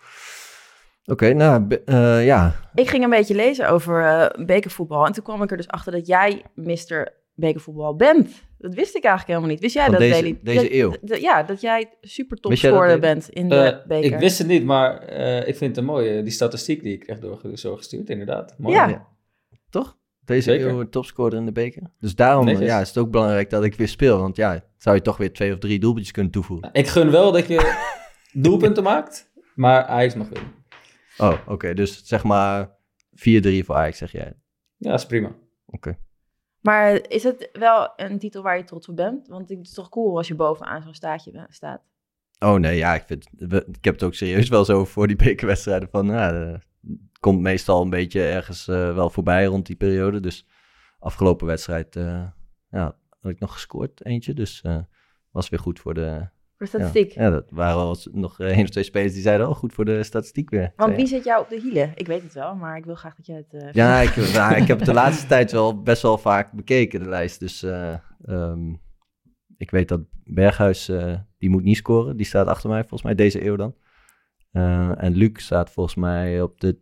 [1.06, 2.56] Oké, nou, eh, ja.
[2.73, 5.06] Ik ging een beetje lezen over eh, bekervoetbal.
[5.06, 7.13] En toen kwam ik er dus achter dat jij Mr.
[7.36, 8.43] Bekervoetbal bent.
[8.58, 9.60] Dat wist ik eigenlijk helemaal niet.
[9.60, 10.96] Wist jij Van dat, deze- deze Dat- eeuw?
[11.02, 14.13] dat- ja, dat jij super dat, topscorer bent in de Eh, beker.
[14.13, 17.00] ik wist het niet, maar eh, ik vind het een mooie, die statistiek die ik
[17.00, 18.56] kreeg door, zo gestuurd, inderdaad.
[18.58, 18.76] Mooi.
[18.76, 18.88] Ja.
[18.88, 19.08] Ja.
[19.69, 19.98] Toch?
[20.26, 20.67] Deze Zeker.
[20.67, 21.82] eeuw topscorer in de beker.
[22.00, 24.19] Dus daarom ja, is het ook belangrijk dat ik weer speel.
[24.19, 26.69] Want ja, zou je toch weer twee of drie doelpuntjes kunnen toevoegen.
[26.74, 27.74] Ik gun wel dat je
[28.34, 30.52] doelpunten maakt, maar Ajax mag winnen.
[31.17, 31.74] Oh, oké.
[31.74, 32.76] Dus zeg maar
[33.12, 34.34] 4-3 voor Ajax, zeg jij.
[34.78, 35.36] Ja, is prima.
[36.63, 39.28] Maar is het wel een titel waar je trots op bent?
[39.28, 41.82] Want het toch cool als je bovenaan zo'n staatje staat.
[42.39, 43.28] Oh nee, ja, ik, vind,
[43.78, 45.89] ik heb het ook serieus wel zo voor die bekerwedstrijden.
[45.91, 50.19] Van, ja, eh, het komt meestal een beetje ergens eh, wel voorbij rond die periode.
[50.19, 50.45] Dus
[50.99, 52.28] afgelopen wedstrijd eh,
[52.69, 54.34] ja, had ik nog gescoord eentje.
[54.34, 54.80] Dus eh,
[55.32, 56.30] was weer goed voor de...
[56.69, 57.12] Voor de Ja, statistiek.
[57.21, 59.49] ja, dat waren wel eens nog eh, één of twee spelers die zeiden...
[59.49, 60.73] Oh, goed voor de statistiek weer.
[60.76, 61.91] Want wie zit jou op de hielen?
[61.95, 63.62] Ik weet het wel, maar ik wil graag dat jij het...
[63.63, 64.10] eh, Ja, ik,
[64.62, 67.39] ik heb het de laatste tijd wel best wel vaak bekeken, de lijst.
[67.39, 67.93] Dus eh,
[68.26, 68.73] ehm,
[69.58, 72.17] ik weet dat Berghuis, eh, die moet niet scoren.
[72.17, 73.76] Die staat achter mij, volgens mij deze eeuw dan.
[74.52, 76.80] Eh, en Luc staat volgens mij op de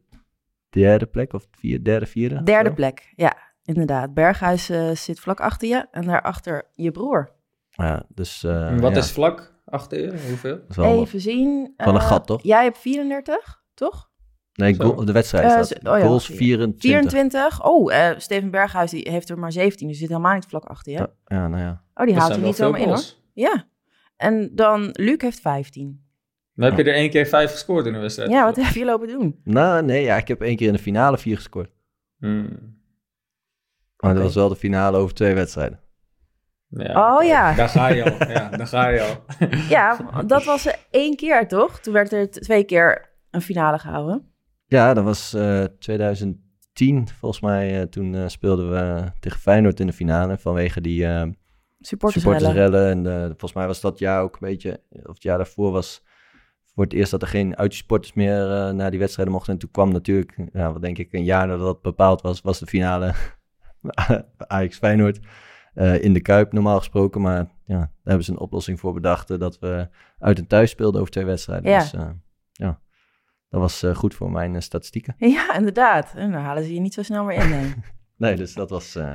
[0.70, 2.44] derde plek, of vier, derde, vierde.
[2.44, 2.76] Derde zo.
[2.76, 4.14] plek, ja, inderdaad.
[4.14, 7.32] Berghuis eh, zit vlak achter je en daarachter je broer.
[7.70, 8.44] Ja, dus...
[8.44, 10.10] eh, Wat ja, is vlak achter je?
[10.28, 10.60] Hoeveel?
[11.02, 11.74] Even zien.
[11.78, 12.44] Van een eh, gat, toch?
[12.44, 14.10] Jij hebt 34, toch?
[14.54, 15.88] Nee, goal- de wedstrijd Eh, staat.
[15.94, 17.12] oh ja, Goals vier- 24.
[17.12, 17.64] 24.
[17.66, 20.92] Oh, eh, Steven Berghuis die heeft er maar 17, dus zit helemaal niet vlak achter
[20.92, 20.98] je.
[20.98, 21.84] Ja, ja, nou ja.
[21.94, 23.02] Oh, die Dat haalt er niet zomaar in hoor.
[23.34, 23.66] Ja.
[24.18, 26.06] En dan Luc heeft 15.
[26.56, 28.30] Dan heb je er één keer vijf gescoord in een wedstrijd.
[28.32, 29.40] Ja, wat heb je lopen doen?
[29.44, 31.72] Nou, nee, ja, ik heb één keer in de finale vier gescoord.
[32.18, 32.80] Hmm.
[33.98, 35.80] Maar dat was wel de finale over twee wedstrijden.
[36.78, 37.54] Ja, Oh, ja.
[37.54, 38.28] Daar ga je al.
[38.34, 39.48] Ja, daar ga je al.
[39.70, 41.80] Ja, dat was er één keer toch?
[41.80, 44.32] Toen werd er twee keer een finale gehouden.
[44.66, 47.80] Ja, dat was eh 2010 volgens mij.
[47.82, 51.24] eh, toen eh, speelden we tegen Feyenoord in de finale vanwege die eh
[51.80, 52.40] Supportersrellen.
[52.40, 53.06] supportersrellen.
[53.14, 56.04] En eh, volgens mij was dat jaar ook een beetje, of het jaar daarvoor was
[56.74, 59.54] voor het eerst dat er geen uitsporters meer eh, naar die wedstrijden mochten.
[59.54, 62.60] En toen kwam natuurlijk, ja, wat denk ik, een jaar nadat dat bepaald was, was
[62.60, 63.14] de finale
[64.48, 64.78] Ajax
[65.74, 67.22] Eh, in de Kuip normaal gesproken.
[67.22, 69.88] Maar ja, daar hebben ze een oplossing voor bedacht eh, dat we
[70.20, 71.72] uit en thuis speelden over twee wedstrijden.
[71.72, 71.80] Ja.
[71.80, 72.10] Dus eh,
[72.52, 72.80] ja,
[73.50, 75.16] dat was eh, goed voor mijn statistieken.
[75.36, 76.12] Ja, inderdaad.
[76.16, 77.50] En dan halen ze je niet zo snel meer in.
[77.50, 77.74] nee.
[78.18, 78.96] Nee, dus dat was...
[78.96, 79.12] eh,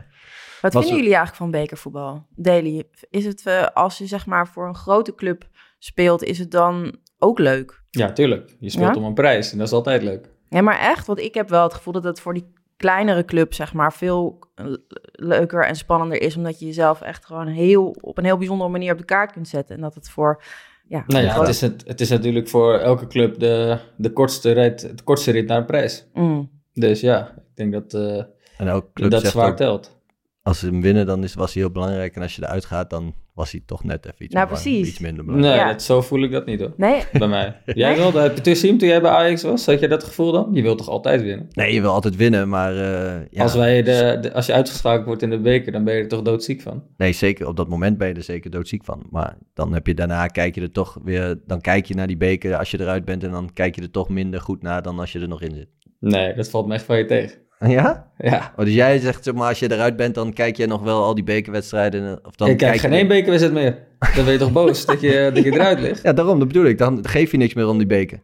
[0.60, 2.26] Wat Was vinden jullie eigenlijk van bekervoetbal?
[2.34, 6.50] Daily, is het eh, als je zeg maar voor een grote club speelt, is het
[6.50, 7.82] dan ook leuk?
[7.90, 8.56] Ja, tuurlijk.
[8.60, 9.00] Je speelt Ja?
[9.00, 10.30] om een prijs en dat is altijd leuk.
[10.48, 13.54] Ja, maar echt, want ik heb wel het gevoel dat het voor die kleinere club
[13.54, 14.66] zeg maar veel eh,
[15.12, 18.92] leuker en spannender is, omdat je jezelf echt gewoon heel op een heel bijzondere manier
[18.92, 20.42] op de kaart kunt zetten en dat het voor
[20.88, 24.52] ja, Nou ja, het is, het, het is natuurlijk voor elke club de, de kortste
[24.52, 26.06] rit, het kortste rit naar een prijs.
[26.14, 26.50] Mm.
[26.72, 27.94] Dus ja, ik denk dat
[28.56, 29.96] en elke uh, club dat zwaar ook, telt.
[30.42, 32.16] als ze hem winnen, dan is, was hij heel belangrijk.
[32.16, 34.88] En als je eruit gaat, dan was hij toch net even iets, Nou, belang- precies.
[34.88, 35.66] iets minder Nee, belangrijk.
[35.66, 35.72] Ja.
[35.72, 36.72] dat, zo voel ik dat niet hoor.
[36.76, 37.56] Nee, Bij mij.
[37.74, 38.12] Jij wel?
[38.12, 39.66] Heb je tussen hem toen jij bij Ajax was?
[39.66, 40.48] Had je dat gevoel dan?
[40.52, 41.48] Je wilt toch altijd winnen?
[41.52, 45.06] Nee, je wil altijd winnen, maar eh, ja, Als, wij de, de- als je uitgeschakeld
[45.06, 46.82] wordt in de beker, dan ben je er toch doodziek van?
[46.96, 47.46] Nee, zeker.
[47.48, 49.02] Op dat moment ben je er zeker doodziek van.
[49.10, 51.38] Maar dan heb je daarna, kijk je er toch weer...
[51.46, 53.24] Dan kijk je naar die beker als je eruit bent...
[53.24, 55.54] en dan kijk je er toch minder goed naar dan als je er nog in
[55.54, 55.68] zit.
[56.00, 57.38] Nee, dat valt me echt van je tegen.
[57.66, 58.10] Ja?
[58.18, 58.52] Ja.
[58.56, 60.14] Oh, dus jij zegt, zeg maar, als je eruit bent...
[60.14, 62.06] dan kijk je nog wel al die bekerwedstrijden...
[62.08, 63.78] eh, Of dan ik kijk je geen één bekerwedstrijd meer.
[64.14, 66.02] Dan ben je toch boos dat, je, dat je eruit ligt?
[66.02, 66.78] Ja, daarom, dat bedoel ik.
[66.78, 68.20] Dan geef je niks meer om die beker.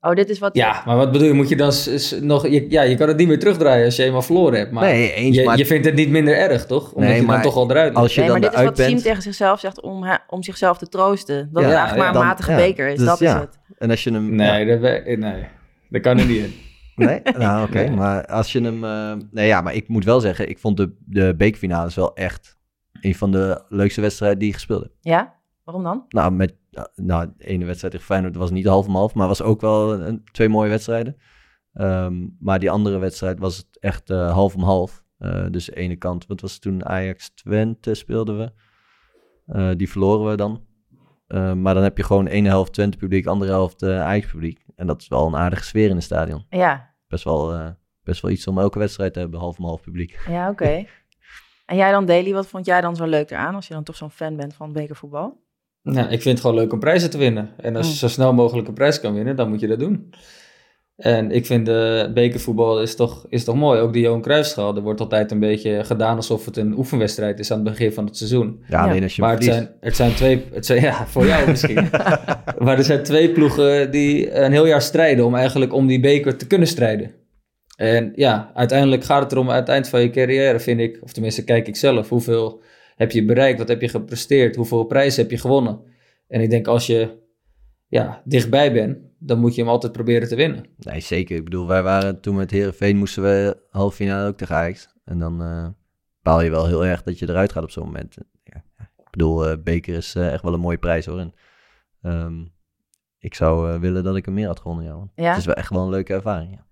[0.00, 0.56] oh, dit is wat...
[0.56, 1.32] Ja, maar wat bedoel je?
[1.32, 1.72] Moet je dan
[2.20, 2.48] nog...
[2.48, 4.70] Je, ja, je kan het niet meer terugdraaien als je eenmaal verloren hebt.
[4.72, 6.84] Maar nee, eens, je, maar je vindt het niet minder erg, toch?
[6.92, 7.96] Omdat Nee, je dan maar toch al eruit ligt.
[8.02, 9.02] als je nee, maar dan dit is wat Siem bent...
[9.02, 11.48] tegen zichzelf zegt om, he- om zichzelf te troosten.
[11.52, 13.34] Dat Ja, het eigenlijk maar dan- een matige ja, beker is, dus dat ja.
[13.34, 13.58] is het.
[13.78, 14.34] En als je hem...
[14.34, 14.80] Nee, dat,
[15.18, 15.44] nee,
[15.88, 16.54] dat kan er niet in.
[16.96, 17.20] Nee?
[17.38, 17.90] Nou, oké.
[17.90, 18.84] Maar als je hem...
[18.84, 20.48] eh, nee, ja, maar ik moet wel zeggen...
[20.48, 22.58] Ik vond de, de bekerfinales wel echt...
[23.00, 24.92] een van de leukste wedstrijden die ik gespeeld heb.
[25.00, 25.34] Ja?
[25.64, 26.04] Waarom dan?
[26.08, 26.54] Nou, met,
[26.94, 29.92] nou, de ene wedstrijd tegen Feyenoord was niet half om half, maar was ook wel
[30.00, 31.16] een, twee mooie wedstrijden.
[31.72, 35.04] Ehm, maar die andere wedstrijd was het echt eh, half om half.
[35.18, 36.84] Eh, dus de ene kant, wat was het toen?
[36.86, 38.52] Ajax-Twente speelden we.
[39.46, 40.64] Eh, die verloren we dan.
[41.26, 44.64] Eh, maar dan heb je gewoon ene helft Twente publiek, andere helft eh, Ajax publiek.
[44.76, 46.46] En dat is wel een aardige sfeer in het stadion.
[46.50, 47.68] Ja, Best wel, eh,
[48.02, 50.18] best wel iets om elke wedstrijd te hebben, half om half publiek.
[50.28, 50.84] ja oké.
[51.66, 53.96] en jij dan, Daily, wat vond jij dan zo leuk eraan als je dan toch
[53.96, 55.44] zo'n fan bent van bekervoetbal?
[55.82, 57.50] Nou, ik vind het gewoon leuk om prijzen te winnen.
[57.56, 57.98] En als je Mm.
[57.98, 60.10] zo snel mogelijk een prijs kan winnen, dan moet je dat doen.
[60.96, 63.80] En ik vind de bekervoetbal is toch, is toch mooi.
[63.80, 67.50] Ook de Johan Cruijffschaal, er wordt altijd een beetje gedaan alsof het een oefenwedstrijd is
[67.50, 68.64] aan het begin van het seizoen.
[68.68, 71.48] Ja, alleen als je Maar het zijn, het zijn twee, het zijn, ja, voor jou
[71.50, 71.88] misschien.
[72.58, 76.36] maar er zijn twee ploegen die een heel jaar strijden om eigenlijk om die beker
[76.36, 77.14] te kunnen strijden.
[77.76, 81.12] En ja, uiteindelijk gaat het erom, aan het eind van je carrière vind ik, of
[81.12, 82.60] tenminste kijk ik zelf, hoeveel
[82.96, 85.80] heb je bereikt, wat heb je gepresteerd, hoeveel prijzen heb je gewonnen.
[86.28, 87.08] En ik denk als je
[87.88, 90.66] ja, dichtbij bent, dan moet je hem altijd proberen te winnen.
[90.78, 91.36] Nee, zeker.
[91.36, 94.88] Ik bedoel, wij waren toen met Herenveen moesten we halve finale ook tegen Ajax.
[95.04, 95.66] En dan eh
[96.26, 98.16] baal je wel heel erg dat je eruit gaat op zo'n moment.
[98.42, 98.64] Ja,
[98.96, 101.18] ik bedoel, eh, beker is eh, echt wel een mooie prijs hoor.
[101.18, 101.34] En,
[102.02, 102.44] ehm,
[103.18, 104.96] ik zou eh, willen dat ik hem meer had gewonnen, ja.
[104.96, 105.28] want Ja?
[105.28, 106.66] Het is wel echt wel een leuke ervaring, ja.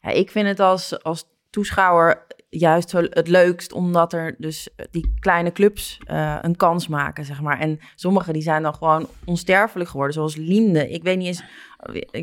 [0.00, 5.52] Ja, ik vind het als, als toeschouwer juist het leukst, omdat er dus die kleine
[5.52, 7.58] clubs eh, een kans maken, zeg maar.
[7.58, 10.88] En sommige die zijn dan gewoon onsterfelijk geworden, zoals Liemde.
[10.88, 11.42] Ik weet niet eens,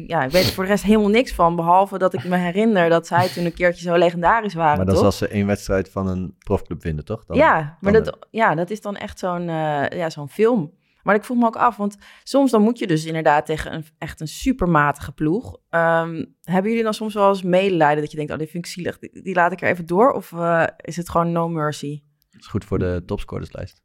[0.07, 2.89] ja, ik weet er voor de rest helemaal niks van, behalve dat ik me herinner
[2.89, 5.09] dat zij toen een keertje zo legendarisch waren, Maar dat is toch?
[5.09, 7.25] als ze één wedstrijd van een profclub winnen, toch?
[7.25, 10.71] Dan, ja, maar dat, ja, dat is dan echt zo'n eh, ja, zo'n film.
[11.05, 13.85] Maar ik vroeg me ook af, want soms dan moet je dus inderdaad tegen een,
[13.97, 15.57] echt een supermatige ploeg.
[15.69, 18.71] Ehm, hebben jullie dan soms wel eens medelijden dat je denkt, oh, dit vind ik
[18.71, 20.11] zielig, die, die laat ik er even door?
[20.11, 22.01] Of eh, is het gewoon no mercy?
[22.31, 23.81] Dat is goed voor de topscorerslijst.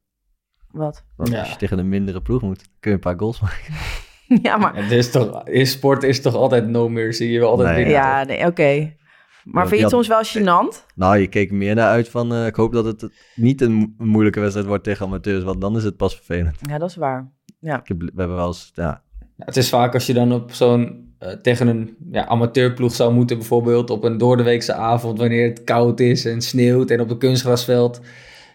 [0.70, 1.04] Wat?
[1.16, 1.38] Want Ja.
[1.40, 3.74] als je tegen een mindere ploeg moet, kun je een paar goals maken.
[4.48, 4.76] ja, maar...
[4.76, 7.76] Het is toch, in sport is toch altijd no mercy, je wil altijd Nee.
[7.76, 7.94] winnen.
[7.94, 8.96] Ja, nee, oké.
[9.50, 10.86] Maar Ja, vind je het soms wel gênant?
[10.94, 13.72] Nou, je keek er meer naar uit van, eh, ik hoop dat het niet een
[13.72, 16.56] mo- een moeilijke wedstrijd wordt tegen amateurs, want dan is het pas vervelend.
[16.60, 17.30] Ja, dat is waar.
[17.60, 19.02] Ja, Ik heb, we hebben wel eens, ja,
[19.38, 23.38] Het is vaak als je dan op zo'n eh, tegen een ja, amateurploeg zou moeten,
[23.38, 28.00] bijvoorbeeld op een doordeweekse avond, wanneer het koud is en sneeuwt en op een kunstgrasveld.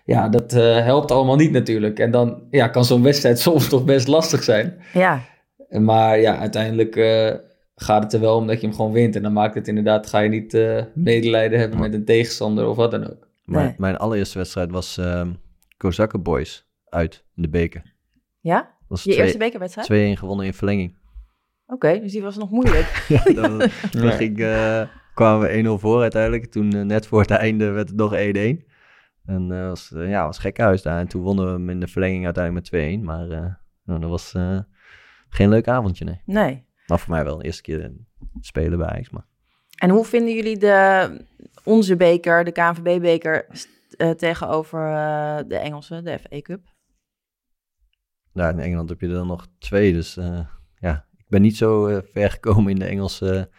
[0.05, 1.99] Ja, dat eh, helpt allemaal niet natuurlijk.
[1.99, 4.77] En dan ja, kan zo'n wedstrijd soms toch best lastig zijn.
[4.93, 5.21] ja.
[5.69, 7.33] Maar ja, uiteindelijk eh,
[7.75, 9.15] gaat het er wel om dat je hem gewoon wint.
[9.15, 12.75] En dan maakt het inderdaad, ga je niet eh, medelijden hebben met een tegenstander of
[12.75, 13.27] wat dan ook.
[13.43, 13.75] Mijn, Nee.
[13.77, 15.31] mijn allereerste wedstrijd was ehm
[15.77, 17.93] Kozakken Boys uit in de beker.
[18.39, 18.57] ja?
[18.87, 20.17] Dat Je was eerste 2-1 bekerwedstrijd?
[20.19, 20.95] gewonnen in verlenging.
[21.67, 23.05] Oké, dus die was nog moeilijk.
[23.07, 24.11] ja, dat was- toen Ja.
[24.11, 24.81] ging, eh,
[25.13, 26.45] kwamen we 1-0 voor uiteindelijk.
[26.45, 28.17] Toen eh, net voor het einde werd het nog 1-1.
[29.25, 30.99] En eh was, ja, was gek huis daar.
[30.99, 33.03] En toen wonnen we hem in de verlenging uiteindelijk met 2-1.
[33.03, 33.53] Maar eh,
[33.85, 34.59] nou, dat was eh,
[35.29, 36.21] geen leuk avondje, nee.
[36.25, 36.64] Nee.
[36.87, 37.91] Maar voor mij wel de eerste keer
[38.41, 39.09] spelen bij Ajax.
[39.09, 39.25] Maar
[39.77, 41.09] En hoe vinden jullie de,
[41.63, 43.47] onze beker, de KNVB-beker,
[43.97, 46.73] eh, tegenover eh, de Engelse, de FA Cup?
[48.35, 49.93] daar in Engeland heb je er dan nog twee.
[49.93, 50.39] Dus eh,
[50.79, 53.49] ja, ik ben niet zo ver gekomen in de Engelse,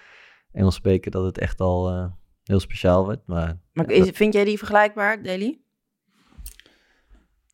[0.53, 2.07] Engelse beker dat het echt al eh,
[2.43, 3.27] heel speciaal werd.
[3.27, 5.65] Maar Maar is, vind jij die vergelijkbaar, Deli?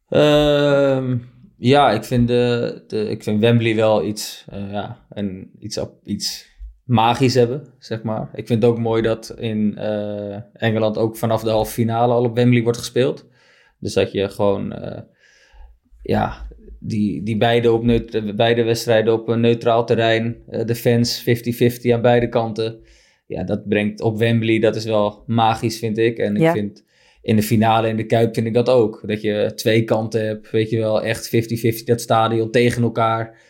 [0.09, 1.19] Ehm,
[1.65, 6.01] ja, ik vind, de, de, ik vind Wembley wel iets, eh, ja, een, iets, op-
[6.05, 6.51] iets
[6.85, 8.31] magisch hebben, zeg maar.
[8.35, 12.25] Ik vind het ook mooi dat in eh, Engeland ook vanaf de halve finale al
[12.25, 13.29] op Wembley wordt gespeeld.
[13.79, 15.01] Dus dat je gewoon, eh,
[16.03, 16.47] ja,
[16.81, 22.03] die, die beide, op neut- beide wedstrijden op een neutraal terrein, de fans 50-50 aan
[22.03, 22.81] beide kanten.
[23.27, 26.19] Ja, dat brengt op Wembley, dat is wel magisch, vind ik.
[26.19, 26.53] En ik Ja.
[26.53, 26.85] vind
[27.23, 29.03] in de finale in de Kuip vind ik dat ook.
[29.07, 31.27] Dat je twee kanten hebt, weet je wel, echt
[31.83, 33.41] 50-50 dat stadion tegen elkaar.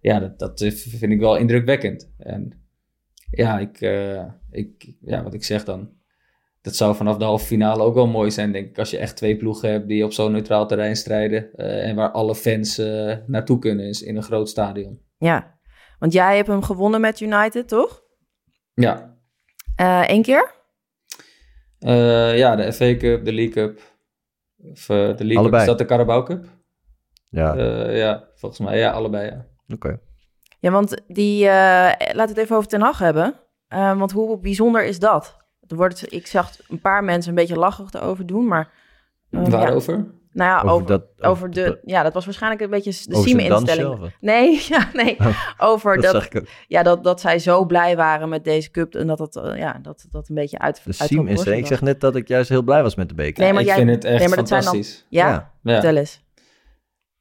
[0.00, 2.10] Ja, dat, dat vind ik wel indrukwekkend.
[2.18, 2.66] En
[3.30, 5.90] ja, ik, eh, ik, ja, wat ik zeg dan,
[6.62, 8.78] dat zou vanaf de halve finale ook wel mooi zijn, denk ik.
[8.78, 11.54] Als je echt twee ploegen hebt die op zo'n neutraal terrein strijden.
[11.54, 15.00] eh, en waar alle fans eh, naartoe kunnen is in een groot stadion.
[15.18, 15.58] Ja,
[15.98, 18.02] want jij hebt hem gewonnen met United, toch?
[18.74, 19.10] Ja,
[20.06, 20.61] Eén keer?
[21.84, 23.80] Eh, ja de FA Cup, de League Cup.
[24.70, 25.60] Of eh, de League Cup, Allebei.
[25.60, 26.44] is dat de Carabao Cup?
[27.28, 28.78] Ja, Eh, ja, volgens mij.
[28.78, 29.46] Ja, allebei, ja.
[29.74, 29.98] oké.
[30.58, 31.52] Ja, want die, eh
[32.12, 33.34] laten we het even over Ten Hag hebben.
[33.68, 35.36] Eh, want hoe bijzonder is dat?
[35.68, 38.70] Er wordt, ik zag een paar mensen een beetje lachig erover doen, maar...
[39.30, 40.06] eh, ja, Waarover?
[40.32, 41.62] Nou ja, Over over, dat- over, over de...
[41.62, 44.12] de- Ja, dat was waarschijnlijk een beetje de Siem-instelling.
[44.20, 45.16] Nee, ja, nee.
[45.58, 49.18] Over Dat dat, ja, dat, dat zij zo blij waren met deze cup en dat
[49.18, 52.48] het, eh, ja, dat, dat een beetje uit, De Ik zeg net dat ik juist
[52.48, 53.42] heel blij was met de beker.
[53.42, 55.06] Nee, maar ik jij- vind het echt nee, maar dat zijn dan- fantastisch.
[55.08, 55.72] Ja, Ja.
[55.72, 56.20] Vertel eens.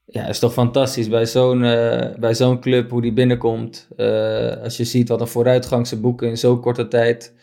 [0.05, 3.87] Ja, is toch fantastisch bij zo'n eh, bij zo'n club hoe die binnenkomt.
[3.97, 7.33] Eh, als je ziet wat een vooruitgang ze boeken in zo'n korte tijd.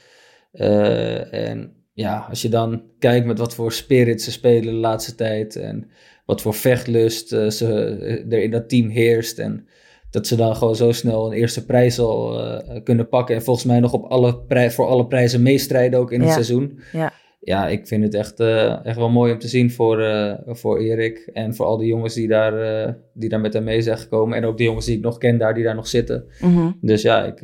[0.53, 5.15] Eh, en ja, als je dan kijkt met wat voor spirit ze spelen de laatste
[5.15, 5.57] tijd.
[5.57, 5.91] En
[6.25, 7.67] wat voor vechtlust eh, ze,
[8.01, 9.39] eh, er in dat team heerst.
[9.39, 9.67] En
[10.11, 13.35] dat ze dan gewoon zo snel een eerste prijs al eh, kunnen pakken.
[13.35, 16.81] En volgens mij nog op alle prij- voor alle prijzen meestrijden ook in het seizoen.
[16.93, 17.13] Ja.
[17.41, 18.41] Ja, ik vind het echt,
[18.85, 20.03] echt wel mooi om te zien voor,
[20.47, 21.31] voor Erik.
[21.33, 24.37] En voor al die jongens die daar, die daar met hem mee zijn gekomen.
[24.37, 26.25] En ook de jongens die ik nog ken daar, die daar nog zitten.
[26.41, 26.71] Mhm.
[26.81, 27.41] Dus ja, ik,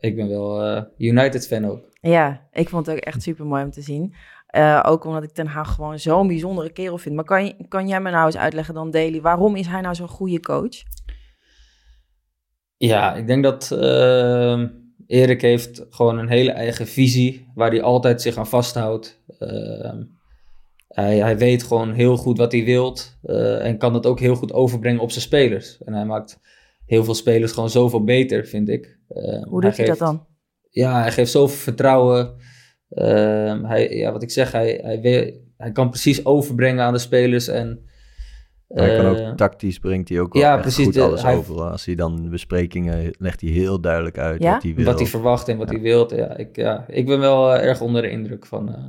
[0.00, 1.87] ik ben wel United-fan ook.
[2.00, 4.14] Ja, ik vond het ook echt super mooi om te zien.
[4.46, 7.14] Eh, ook omdat ik Ten Haag gewoon zo'n bijzondere kerel vind.
[7.14, 10.08] Maar kan, kan jij me nou eens uitleggen dan, Daily, waarom is hij nou zo'n
[10.08, 10.82] goede coach?
[12.76, 14.62] Ja, ik denk dat eh,
[15.06, 19.22] Erik heeft gewoon een hele eigen visie waar hij altijd zich aan vasthoudt.
[19.38, 19.92] Eh,
[20.88, 24.34] hij, hij weet gewoon heel goed wat hij wilt eh, en kan dat ook heel
[24.34, 25.82] goed overbrengen op zijn spelers.
[25.84, 26.40] En hij maakt
[26.86, 28.98] heel veel spelers gewoon zoveel beter, vind ik.
[29.08, 30.26] Eh, Hoe doet hij dat geeft- dan?
[30.78, 32.34] Ja, hij geeft zoveel vertrouwen.
[32.88, 36.98] Ehm, hij, ja, wat ik zeg, hij, hij, weet- hij kan precies overbrengen aan de
[36.98, 37.48] spelers.
[37.48, 37.82] En,
[38.68, 41.22] Hij kan eh, ook tactisch brengt hij ook wel ja, echt precies, goed de- alles
[41.22, 41.60] hij- over.
[41.60, 44.52] Als hij dan bespreking legt hij heel duidelijk uit Ja?
[44.52, 44.84] wat hij wil.
[44.84, 45.74] wat hij verwacht en wat Ja.
[45.74, 46.10] hij wilt.
[46.10, 48.84] Ja, ik, ja, ik ben wel eh, erg onder de indruk van, eh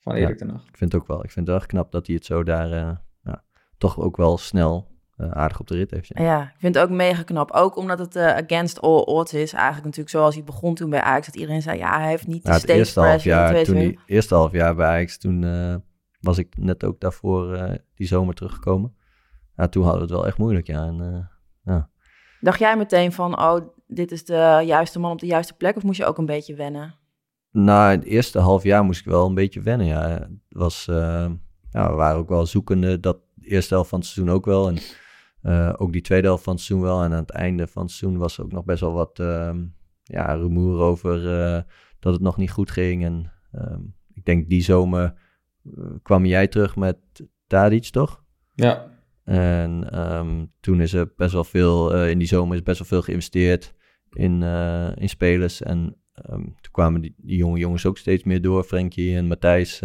[0.00, 0.24] van Ja.
[0.26, 0.62] Erik ten Hag.
[0.68, 1.16] Ik vind het ook wel.
[1.24, 3.44] Ik vind het wel echt knap dat hij het zo daar eh, ja,
[3.78, 6.10] toch ook wel snel eh, aardig op de rit heeft.
[6.14, 6.24] Ja.
[6.24, 7.50] Ja, ik vind het ook mega knap.
[7.50, 9.52] Ook omdat het eh, against all odds is.
[9.52, 11.26] Eigenlijk natuurlijk zoals hij begon toen bij Ajax.
[11.26, 13.74] Dat iedereen zei, ja, hij heeft niet de Ja, het stage eerste half jaar, toen
[13.74, 15.74] die eerste half jaar bij Ajax, toen eh,
[16.20, 18.94] was ik net ook daarvoor die zomer teruggekomen.
[19.56, 20.86] Ja, toen hadden we het wel echt moeilijk, ja.
[20.86, 21.28] En,
[21.64, 21.82] eh,
[22.40, 25.76] Dacht jij meteen van, oh, dit is de juiste man op de juiste plek?
[25.76, 26.94] Of moest je ook een beetje wennen?
[27.50, 30.08] na het eerste half jaar moest ik wel een beetje wennen, ja.
[30.08, 30.84] Het was,
[31.70, 34.68] ja, we waren ook wel zoekende, dat eerste helft van het seizoen ook wel.
[34.68, 34.78] En
[35.42, 37.02] eh, ook die tweede helft van het seizoen wel.
[37.02, 39.64] En aan het einde van het seizoen was er ook nog best wel wat ehm,
[40.02, 41.62] ja, rumoer over eh,
[41.98, 43.04] dat het nog niet goed ging.
[43.04, 43.80] En ehm,
[44.12, 45.14] ik denk die zomer
[45.76, 46.98] eh, kwam jij terug met
[47.46, 48.24] Tadic, toch?
[48.54, 52.88] Ja, En ehm, toen is er best wel veel, in die zomer is best wel
[52.88, 53.74] veel geïnvesteerd
[54.10, 54.42] in,
[54.94, 55.62] in spelers.
[55.62, 58.64] En toen kwamen die, die jonge jongens ook steeds meer door.
[58.64, 59.82] Frenkie en Matthijs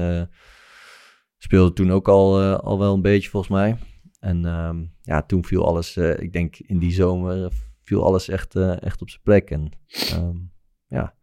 [1.37, 3.77] speelden toen ook al, al wel een beetje volgens mij.
[4.19, 4.41] En
[5.05, 7.49] ja, toen viel alles, eh, ik denk in die zomer, eh,
[7.83, 9.49] viel alles echt, eh, echt op zijn plek.
[9.51, 10.37] En ehm,
[10.87, 11.15] ja,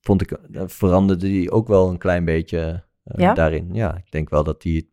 [0.00, 3.34] vond ik, veranderde die ook wel een klein beetje Ja?
[3.34, 3.74] daarin.
[3.74, 4.92] Ja, ik denk wel dat die,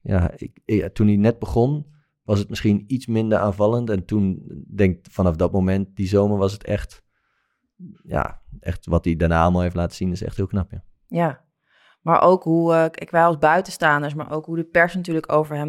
[0.00, 3.90] ja, ik, ik- toen hij net begon, was het misschien iets minder aanvallend.
[3.90, 4.42] En toen,
[4.74, 7.02] denk vanaf dat moment, die zomer, was het echt,
[8.02, 10.84] ja, echt wat hij daarna allemaal heeft laten zien, is echt heel knap, ja.
[11.06, 11.44] Ja,
[12.02, 15.68] maar ook hoe, ik wij als buitenstaanders, maar ook hoe de pers natuurlijk over hem,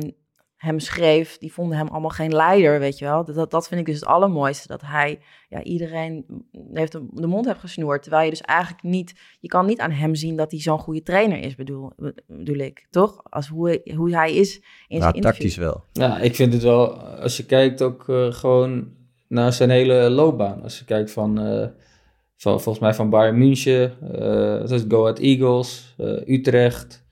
[0.58, 1.38] hem schreef.
[1.38, 3.26] Die vonden hem allemaal geen leider, weet je wel.
[3.26, 4.68] Dat, dat, vind ik dus het allermooiste.
[4.68, 6.26] Dat hij ja, iedereen
[6.74, 8.02] heeft de, de mond heeft gesnoerd.
[8.02, 11.02] Terwijl je dus eigenlijk niet, je kan niet aan hem zien dat hij zo'n goede
[11.02, 11.92] trainer is, bedoel,
[12.28, 12.88] bedoel ik.
[12.90, 13.22] Toch?
[13.24, 15.22] Als hoe, hoe hij is in zijn Nou, interview.
[15.22, 15.84] tactisch wel.
[15.92, 18.96] Ja, ik vind het wel, als je kijkt ook eh, gewoon
[19.28, 20.64] naar zijn hele loopbaan.
[20.64, 21.68] Als je kijkt van, eh,
[22.36, 27.06] van volgens mij van Bayern München, eh dat is Go Ahead Eagles, Utrecht,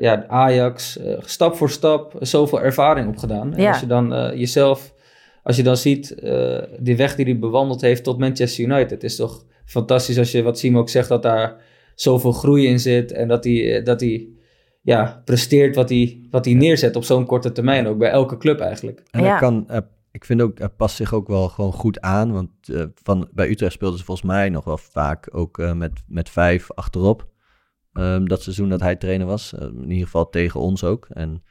[0.00, 0.98] ja, Ajax.
[0.98, 3.54] eh, stap voor stap zoveel ervaring opgedaan.
[3.54, 4.94] En als je dan eh, jezelf,
[5.42, 8.90] als je dan ziet eh die weg die hij bewandeld heeft tot Manchester United.
[8.90, 11.56] Het is toch fantastisch als je, wat Simo ook zegt, dat daar
[11.94, 13.12] zoveel groei in zit.
[13.12, 14.28] En dat hij, eh, dat hij
[14.82, 17.86] ja, presteert wat hij, wat hij neerzet op zo'n korte termijn.
[17.86, 19.02] Ook bij elke club eigenlijk.
[19.10, 19.28] En Ja.
[19.28, 19.78] hij kan, eh,
[20.10, 22.32] ik vind ook, hij past zich ook wel gewoon goed aan.
[22.32, 25.92] Want eh, van, bij Utrecht speelden ze volgens mij nog wel vaak ook eh, met,
[26.06, 27.26] met vijf achterop.
[27.94, 29.54] Ehm, dat seizoen dat hij trainer was.
[29.54, 31.06] Eh, in ieder geval tegen ons ook.
[31.08, 31.42] En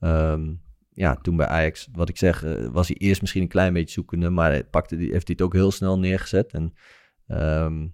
[0.00, 0.54] ehm,
[0.92, 3.92] ja, toen bij Ajax, wat ik zeg, eh, was hij eerst misschien een klein beetje
[3.92, 4.30] zoekende.
[4.30, 6.52] Maar hij pakte die, heeft hij het ook heel snel neergezet.
[6.52, 6.74] En
[7.26, 7.86] ehm,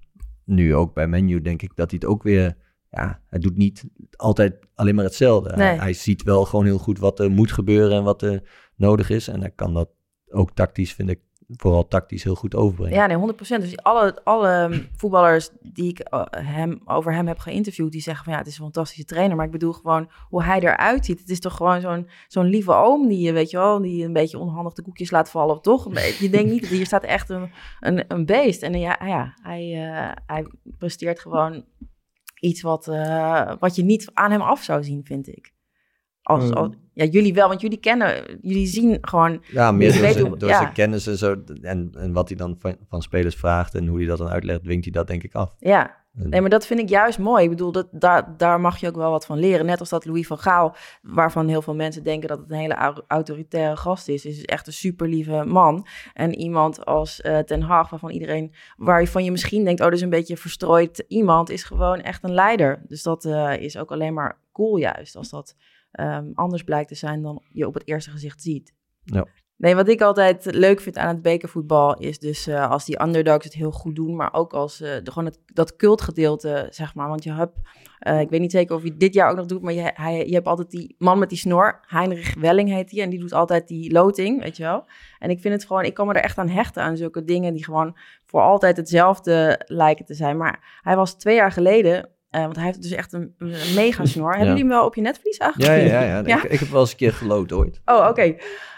[0.45, 2.57] nu ook bij Menu denk ik dat hij het ook weer...
[2.91, 3.85] Ja, hij doet niet
[4.17, 5.63] altijd alleen maar hetzelfde.
[5.63, 8.43] Hij ziet wel gewoon heel goed wat er moet gebeuren en wat er
[8.77, 9.29] nodig is.
[9.29, 9.89] En hij kan dat
[10.29, 12.97] ook tactisch, vind ik, vooral tactisch heel goed overbrengen.
[12.97, 13.37] Ja, nee, 100%.
[13.61, 18.33] Dus alle, alle voetballers die ik eh, hem, over hem heb geïnterviewd, die zeggen van
[18.33, 19.37] ja, het is een fantastische trainer.
[19.37, 21.21] Maar ik bedoel gewoon hoe hij eruit ziet.
[21.21, 24.13] Het is toch gewoon zo'n zo'n lieve oom die je, weet je wel, die een
[24.13, 25.55] beetje onhandig de koekjes laat vallen.
[25.55, 25.95] Of toch?
[26.19, 28.63] Je denkt niet, hier staat echt een, een, een beest.
[28.63, 30.47] En ja, ja hij, eh, hij
[30.79, 31.65] presteert gewoon
[32.41, 35.53] iets wat, eh, wat je niet aan hem af zou zien, vind ik.
[36.25, 36.53] Als, Hmm.
[36.53, 40.37] als, ja, jullie wel, want jullie kennen, jullie zien gewoon Ja, meer door, zijn, hoe-
[40.39, 40.59] door ja.
[40.59, 41.37] zijn kennis en zo.
[41.63, 44.63] En, en wat hij dan van, van spelers vraagt en hoe hij dat dan uitlegt,
[44.63, 45.55] dwingt hij dat denk ik af.
[45.59, 47.45] Ja, En- nee, maar dat vind ik juist mooi.
[47.45, 49.67] Ik bedoel, dat, daar, daar mag je ook wel wat van leren.
[49.67, 52.75] Net als dat Louis van Gaal, waarvan heel veel mensen denken dat het een hele
[52.75, 55.87] au- autoritaire gast is, is echt een super lieve man.
[56.13, 60.03] En iemand als eh, Ten Hag, waarvan iedereen, waarvan je misschien denkt, oh, dat is
[60.03, 62.83] een beetje verstrooid iemand, is gewoon echt een leider.
[62.89, 65.57] Dus dat eh, is ook alleen maar cool juist, als dat
[65.95, 68.75] ehm, anders blijkt te zijn dan je op het eerste gezicht ziet.
[69.05, 69.27] Ja.
[69.57, 73.45] Nee, wat ik altijd leuk vind aan het bekervoetbal is dus eh, als die underdogs
[73.45, 77.09] het heel goed doen, maar ook als eh, de, gewoon het, dat cultgedeelte, zeg maar.
[77.09, 77.59] Want je hebt,
[77.99, 80.27] eh, ik weet niet zeker of je dit jaar ook nog doet, maar je, hij,
[80.27, 83.33] je hebt altijd die man met die snor, Heinrich Welling heet die, en die doet
[83.33, 84.85] altijd die loting, weet je wel.
[85.19, 87.55] En ik vind het gewoon, ik kan me er echt aan hechten aan zulke dingen
[87.55, 90.37] die gewoon voor altijd hetzelfde lijken te zijn.
[90.37, 94.05] Maar hij was twee jaar geleden, eh, want hij heeft dus echt een, een mega
[94.05, 94.31] snor.
[94.31, 95.73] Hebben jullie hem wel op je netvlies eigenlijk?
[95.89, 96.37] Ja, ja, ja.
[96.37, 97.81] Ik, ik heb wel eens een keer geloot ooit.
[97.85, 98.35] Oh, oké.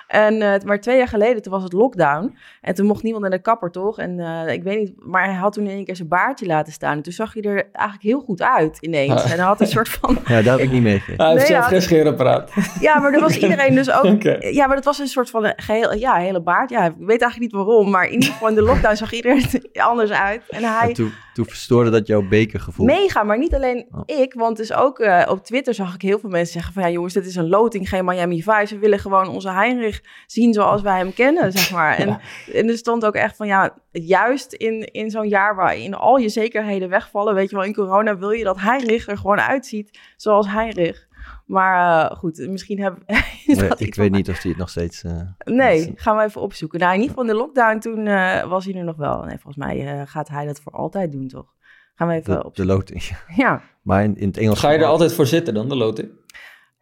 [0.07, 2.37] En, eh, maar twee jaar geleden, toen was het lockdown.
[2.61, 3.99] En toen mocht niemand naar de kapper, toch?
[3.99, 6.73] En eh, ik weet niet, maar hij had toen in één keer zijn baardje laten
[6.73, 6.97] staan.
[6.97, 9.23] En toen zag hij er eigenlijk heel goed uit ineens.
[9.23, 9.31] Ah.
[9.31, 10.19] En hij had een soort van...
[10.27, 11.25] Ja, daar heb ik niet meegekregen.
[11.25, 11.71] Hij heeft Nee, zelf ja.
[11.71, 12.53] geen scheerapparaat.
[12.81, 14.23] Ja, maar er was iedereen dus ook...
[14.41, 16.71] Ja, maar dat was een soort van een geheel, ja, hele baard.
[16.71, 17.91] Ja, ik weet eigenlijk niet waarom.
[17.91, 20.43] Maar in ieder geval in de lockdown zag iedereen er anders uit.
[20.49, 20.89] En hij...
[20.89, 22.87] En toen, toen verstoorde dat jouw bekergevoel.
[22.87, 24.03] Mega, maar niet alleen Oh.
[24.07, 26.89] ik, want dus ook eh, op Twitter zag ik heel veel mensen zeggen van ja
[26.89, 28.75] jongens, dit is een loting, geen Miami Vice.
[28.75, 29.96] We willen gewoon onze Heinrich
[30.27, 31.97] zien zoals wij hem kennen, zeg maar.
[31.97, 32.09] En,
[32.55, 36.29] en er stond ook echt van ja, juist in, in zo'n jaar waarin al je
[36.29, 40.49] zekerheden wegvallen, weet je wel, in corona wil je dat Heinrich er gewoon uitziet zoals
[40.49, 41.05] Heinrich.
[41.47, 45.03] Maar eh, goed, misschien heb Nee, ik weet van- niet of hij het nog steeds...
[45.05, 46.79] eh, Nee, gaan we even opzoeken.
[46.79, 49.23] Nou, in ieder geval in de lockdown toen eh, was hij er nog wel.
[49.23, 51.55] Nee, volgens mij eh, gaat hij dat voor altijd doen, toch?
[51.95, 52.75] Gaan we even de, de opzoeken.
[52.75, 53.03] loting.
[53.37, 53.63] Ja.
[53.83, 54.59] Maar in, in het Engels...
[54.61, 56.11] Ga je er altijd voor zitten dan, de loting?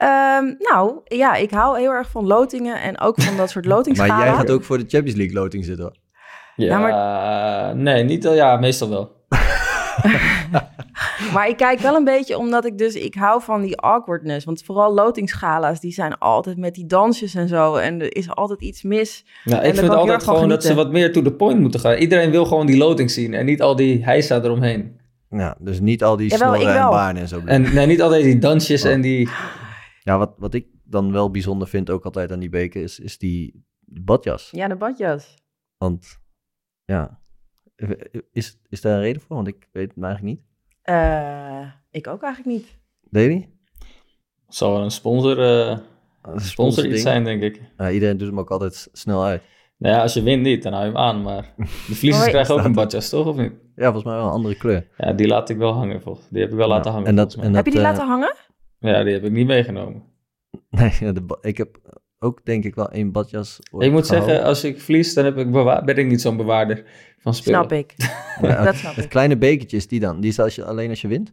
[0.05, 4.15] Ehm, nou, ja, ik hou heel erg van lotingen en ook van dat soort lotingschalen.
[4.17, 5.97] Maar jij gaat ook voor de Champions League loting zitten hoor.
[6.57, 8.35] Ja, nee, niet al.
[8.35, 9.13] Ja, meestal wel.
[11.33, 14.45] Maar ik kijk wel een beetje omdat ik dus, ik hou van die awkwardness.
[14.45, 17.75] Want vooral lotingschala's, die zijn altijd met die dansjes en zo.
[17.75, 19.25] En er is altijd iets mis.
[19.45, 21.95] Ja, daar ik vind altijd gewoon dat ze wat meer to the point moeten gaan.
[21.95, 25.01] Iedereen wil gewoon die loting zien en niet al die heisa eromheen.
[25.31, 27.41] Ja, dus niet al die ik en baarden en zo.
[27.45, 28.91] En nee, niet altijd die dansjes Oh.
[28.91, 29.29] en die...
[30.05, 33.19] Ja, wat, wat ik dan wel bijzonder vind ook altijd aan die beker is, is
[33.19, 34.51] die badjas.
[34.51, 35.35] Ja, de badjas.
[35.77, 36.19] Want
[36.85, 37.21] ja,
[38.33, 39.37] is, is daar een reden voor?
[39.37, 40.45] Want ik weet het eigenlijk niet.
[40.83, 42.79] Eh, ik ook eigenlijk niet.
[43.29, 43.49] Niet?
[44.49, 45.79] zal wel een sponsor, eh
[46.23, 47.61] Dat is sponsor iets zijn, denk ik.
[47.77, 49.43] Ja, iedereen doet hem ook altijd snel uit.
[49.77, 51.23] Nou ja, als je wint niet, dan hou je hem aan.
[51.23, 51.55] Maar
[51.89, 52.73] de verliezers Oh, krijgen ook een er.
[52.73, 53.27] badjas, toch?
[53.27, 53.53] Of niet?
[53.77, 54.89] Ja, volgens mij wel een andere kleur.
[54.97, 57.35] Ja, die laat ik wel hangen, volgens Die heb ik wel laten hangen, en dat-
[57.35, 58.35] en Heb je die eh, laten hangen?
[58.91, 60.03] Ja, die heb ik niet meegenomen.
[60.71, 63.59] Nee, de ik heb ook denk ik wel één badjas.
[63.61, 64.05] Ik moet gehouden.
[64.07, 65.51] zeggen, als ik verlies, dan heb ik
[65.85, 66.85] ben ik niet zo'n bewaarder
[67.19, 67.59] van spullen.
[67.59, 67.95] Snap ik.
[68.41, 69.11] Ja, dat snap het ik.
[69.11, 70.21] kleine bekertje is die dan.
[70.21, 71.33] Die is als je, alleen als je wint.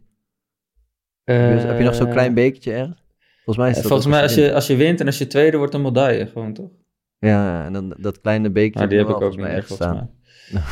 [1.24, 3.04] Eh, Dus heb je nog zo'n klein bekertje ergens?
[3.44, 5.56] Volgens mij is dat Volgens mij, als je als je wint en als je tweede
[5.56, 6.70] wordt, een medaille gewoon, toch?
[7.18, 8.78] Ja, en dan dat kleine bekertje.
[8.78, 10.10] Maar die heb ik ook niet volgens staan.
[10.52, 10.62] mij.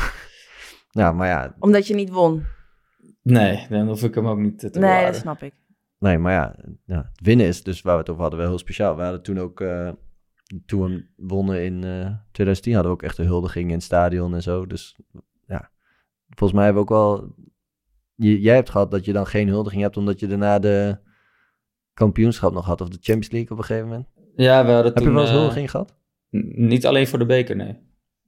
[0.91, 2.43] Ja, maar ja, Omdat je niet won.
[3.23, 5.15] Nee, dan hoef ik hem ook niet te Nee, dat bewaren.
[5.15, 5.53] snap ik.
[6.01, 8.57] Nee, maar ja, ja, het winnen is dus waar we het over hadden wel heel
[8.57, 8.95] speciaal.
[8.95, 9.91] We hadden toen ook, eh,
[10.65, 14.33] toen we wonnen in eh 2010, hadden we ook echt een huldiging in het stadion
[14.33, 14.65] en zo.
[14.65, 14.95] Dus
[15.47, 15.69] ja,
[16.29, 17.35] volgens mij hebben we ook wel,
[18.15, 20.97] je, jij hebt gehad dat je dan geen huldiging hebt, omdat je daarna de
[21.93, 24.07] kampioenschap nog had, of de Champions League op een gegeven moment.
[24.35, 25.07] Ja, we hadden Heb toen...
[25.07, 25.95] je wel eens eh, huldiging gehad?
[26.55, 27.77] Niet alleen voor de beker, nee.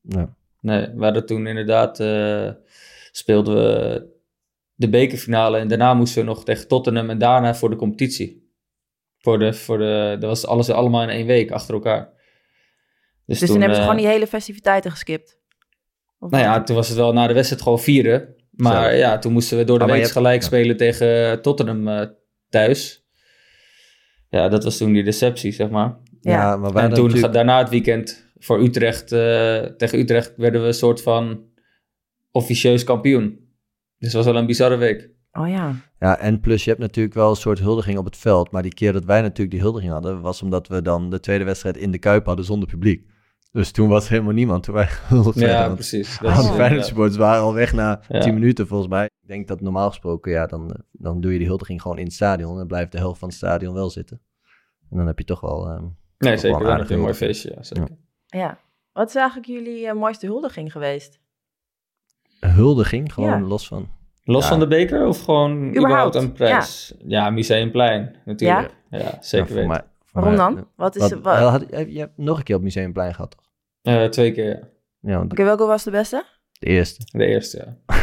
[0.01, 0.35] Ja.
[0.59, 1.99] Nee, we hadden toen inderdaad...
[1.99, 2.49] eh,
[3.11, 4.11] speelden we
[4.75, 8.51] de bekerfinale en daarna moesten we nog tegen Tottenham en daarna voor de competitie.
[9.17, 12.11] Voor de, voor de, dat was alles allemaal in één week achter elkaar.
[13.25, 15.39] Dus toen hebben ze eh, gewoon die hele festiviteiten geskipt.
[16.19, 18.35] Of Nou ja, toen was het wel na de wedstrijd gewoon vieren.
[18.51, 18.97] Maar Zo.
[18.97, 20.47] ja, toen moesten we door de Ah, week gelijk ja.
[20.47, 22.07] spelen tegen Tottenham eh,
[22.49, 23.05] thuis.
[24.29, 25.97] Ja, dat was toen die deceptie, zeg maar.
[26.21, 26.57] Ja, Ja.
[26.57, 27.25] maar wij en toen natuurlijk...
[27.25, 31.43] ga- daarna het weekend voor Utrecht, eh, tegen Utrecht werden we een soort van
[32.31, 33.42] officieus kampioen.
[34.03, 35.09] Dus het was wel een bizarre week.
[35.31, 35.75] Oh ja.
[35.99, 38.51] Ja, en plus je hebt natuurlijk wel een soort huldiging op het veld.
[38.51, 41.43] Maar die keer dat wij natuurlijk die huldiging hadden, was omdat we dan de tweede
[41.43, 43.05] wedstrijd in de Kuip hadden zonder publiek.
[43.51, 44.87] Dus toen was helemaal niemand toen wij.
[45.33, 46.19] Ja, want precies.
[46.19, 46.47] Dat Oh.
[46.47, 48.19] eh, Feyenoord supporters waren al weg na Ja.
[48.19, 49.05] 10 minuten volgens mij.
[49.05, 52.03] Ik denk dat normaal gesproken, ja, dan, eh, dan doe je die huldiging gewoon in
[52.05, 52.51] het stadion.
[52.51, 54.21] En dan blijft de helft van het stadion wel zitten.
[54.89, 55.67] En dan heb je toch wel...
[55.67, 56.67] ehm, Nee, wel zeker.
[56.67, 57.51] een je een mooi feestje.
[57.55, 57.97] Ja, zeker.
[58.25, 58.59] Ja.
[58.93, 61.19] Wat is eigenlijk jullie eh, mooiste huldiging geweest?
[62.47, 63.39] Huldiging, gewoon Ja.
[63.47, 63.89] los van...
[64.25, 64.49] Los Ja.
[64.49, 66.93] van de beker of gewoon überhaupt, Überhaupt, een prijs?
[67.07, 68.69] Ja, Museumplein natuurlijk.
[68.89, 69.67] Ja, Ja, zeker weten.
[69.67, 69.81] mij-
[70.11, 70.67] Waarom mij- dan?
[70.75, 73.31] Wat is Wat, de- wa- eh, had- je hebt nog een keer op Museumplein gehad,
[73.31, 73.45] toch?
[73.81, 74.69] Eh, twee keer,
[74.99, 75.21] ja.
[75.21, 76.23] Oké, welke was de beste?
[76.59, 77.01] de eerste.
[77.17, 77.95] De eerste, ja.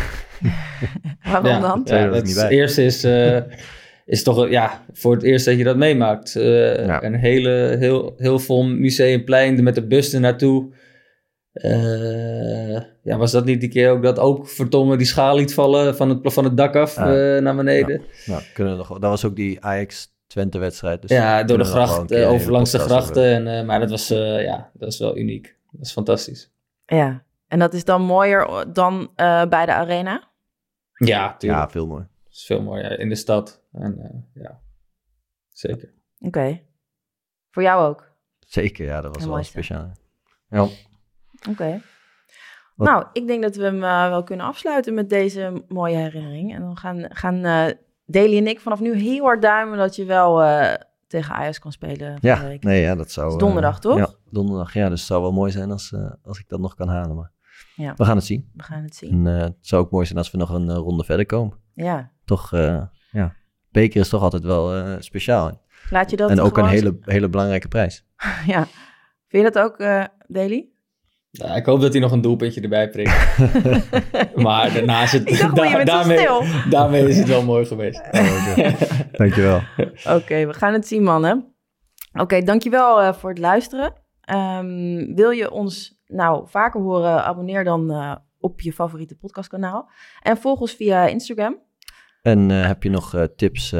[1.31, 1.83] Waarom ja, dan?
[2.13, 2.49] Het niet bij.
[2.49, 3.37] eerste is, eh,
[4.07, 6.37] is toch ja, voor het eerst dat je dat meemaakt.
[6.37, 7.03] Eh, Ja.
[7.03, 10.73] Een hele, heel, heel vol museumplein met de bus er naartoe.
[11.53, 15.97] Eh, ja, was dat niet die keer ook dat ook Vertongen die schaal liet vallen
[15.97, 17.37] van het, van het dak af Ah.
[17.37, 18.03] eh, naar beneden?
[18.27, 21.03] Nou, kunnen we nog, dat was ook die Ajax-Twente-wedstrijd.
[21.03, 23.25] Dus ja, door de gracht, over langs de grachten.
[23.25, 25.57] En, eh, maar dat was, eh, ja, dat is wel uniek.
[25.71, 26.51] Dat is fantastisch.
[26.87, 27.23] Ja.
[27.49, 30.29] En dat is dan mooier dan eh, bij de arena?
[30.95, 31.63] Ja, tuurlijk.
[31.63, 32.07] Ja, veel mooi.
[32.25, 33.63] Dat is veel mooier in de stad.
[33.73, 34.61] En eh, ja,
[35.49, 35.93] zeker.
[36.21, 36.61] Oké.
[37.51, 38.09] Voor jou ook?
[38.39, 39.93] Zeker, ja, dat was wel speciaal.
[40.49, 40.67] Ja.
[41.49, 41.81] Oké.
[42.77, 46.55] Nou, ik denk dat we hem eh, wel kunnen afsluiten met deze mooie herinnering.
[46.55, 47.67] En dan gaan, gaan eh
[48.07, 50.75] Daly en ik vanaf nu heel hard duimen dat je wel eh,
[51.07, 53.39] tegen Ajax kan spelen Ja, nee, ja, dat zou...
[53.39, 53.97] Donderdag, toch?
[53.97, 54.75] Ja, donderdag.
[54.75, 57.17] Ja, dus het zou wel mooi zijn als, als ik dat nog kan halen.
[57.17, 57.31] Maar
[57.75, 57.95] Ja.
[57.97, 58.51] we gaan het zien.
[58.55, 59.11] We gaan het zien.
[59.11, 61.59] En het zou ook mooi zijn als we nog een ronde verder komen.
[61.75, 62.11] Ja.
[62.25, 62.51] Toch,
[63.11, 63.35] ja,
[63.71, 65.63] beker is toch altijd wel speciaal.
[65.91, 68.05] Laat je dat en ook een hele, hele belangrijke prijs.
[68.47, 68.67] Ja.
[69.29, 69.79] Vind je dat ook,
[70.27, 70.69] Daly?
[71.31, 73.39] Ja, ik hoop dat hij nog een doelpuntje erbij prikt.
[74.45, 75.29] maar daarna is het...
[75.29, 76.43] Dacht, da- daarmee, stil.
[76.71, 78.03] daarmee is het wel mooi geweest.
[79.19, 79.61] Dankjewel.
[80.09, 81.55] Oké, we gaan het zien, mannen.
[82.13, 83.93] Oké, dankjewel eh, voor het luisteren.
[84.21, 89.91] Ehm, wil je ons nou vaker horen, abonneer dan eh, op je favoriete podcastkanaal.
[90.23, 91.59] En volg ons via Instagram.
[92.23, 93.75] En eh, heb je nog eh, tips?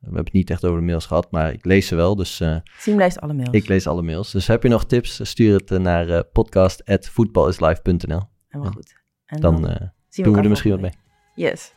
[0.00, 2.16] Eh, we hebben het niet echt over de mails gehad, maar ik lees ze wel.
[2.16, 3.50] Dus eh, Team leest alle mails.
[3.50, 4.30] ik lees alle mails.
[4.30, 5.20] Dus heb je nog tips?
[5.22, 8.22] Stuur het eh, naar uh, podcast.voetbalislive.nl.
[8.48, 8.96] Helemaal goed.
[9.26, 10.92] En Dan eh, zien doen we er misschien wat mee.
[11.34, 11.72] Yes.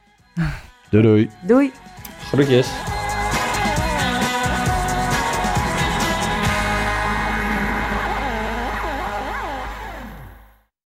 [0.89, 1.30] Doei doei.
[1.47, 1.72] Doei.
[2.19, 3.01] Groetjes.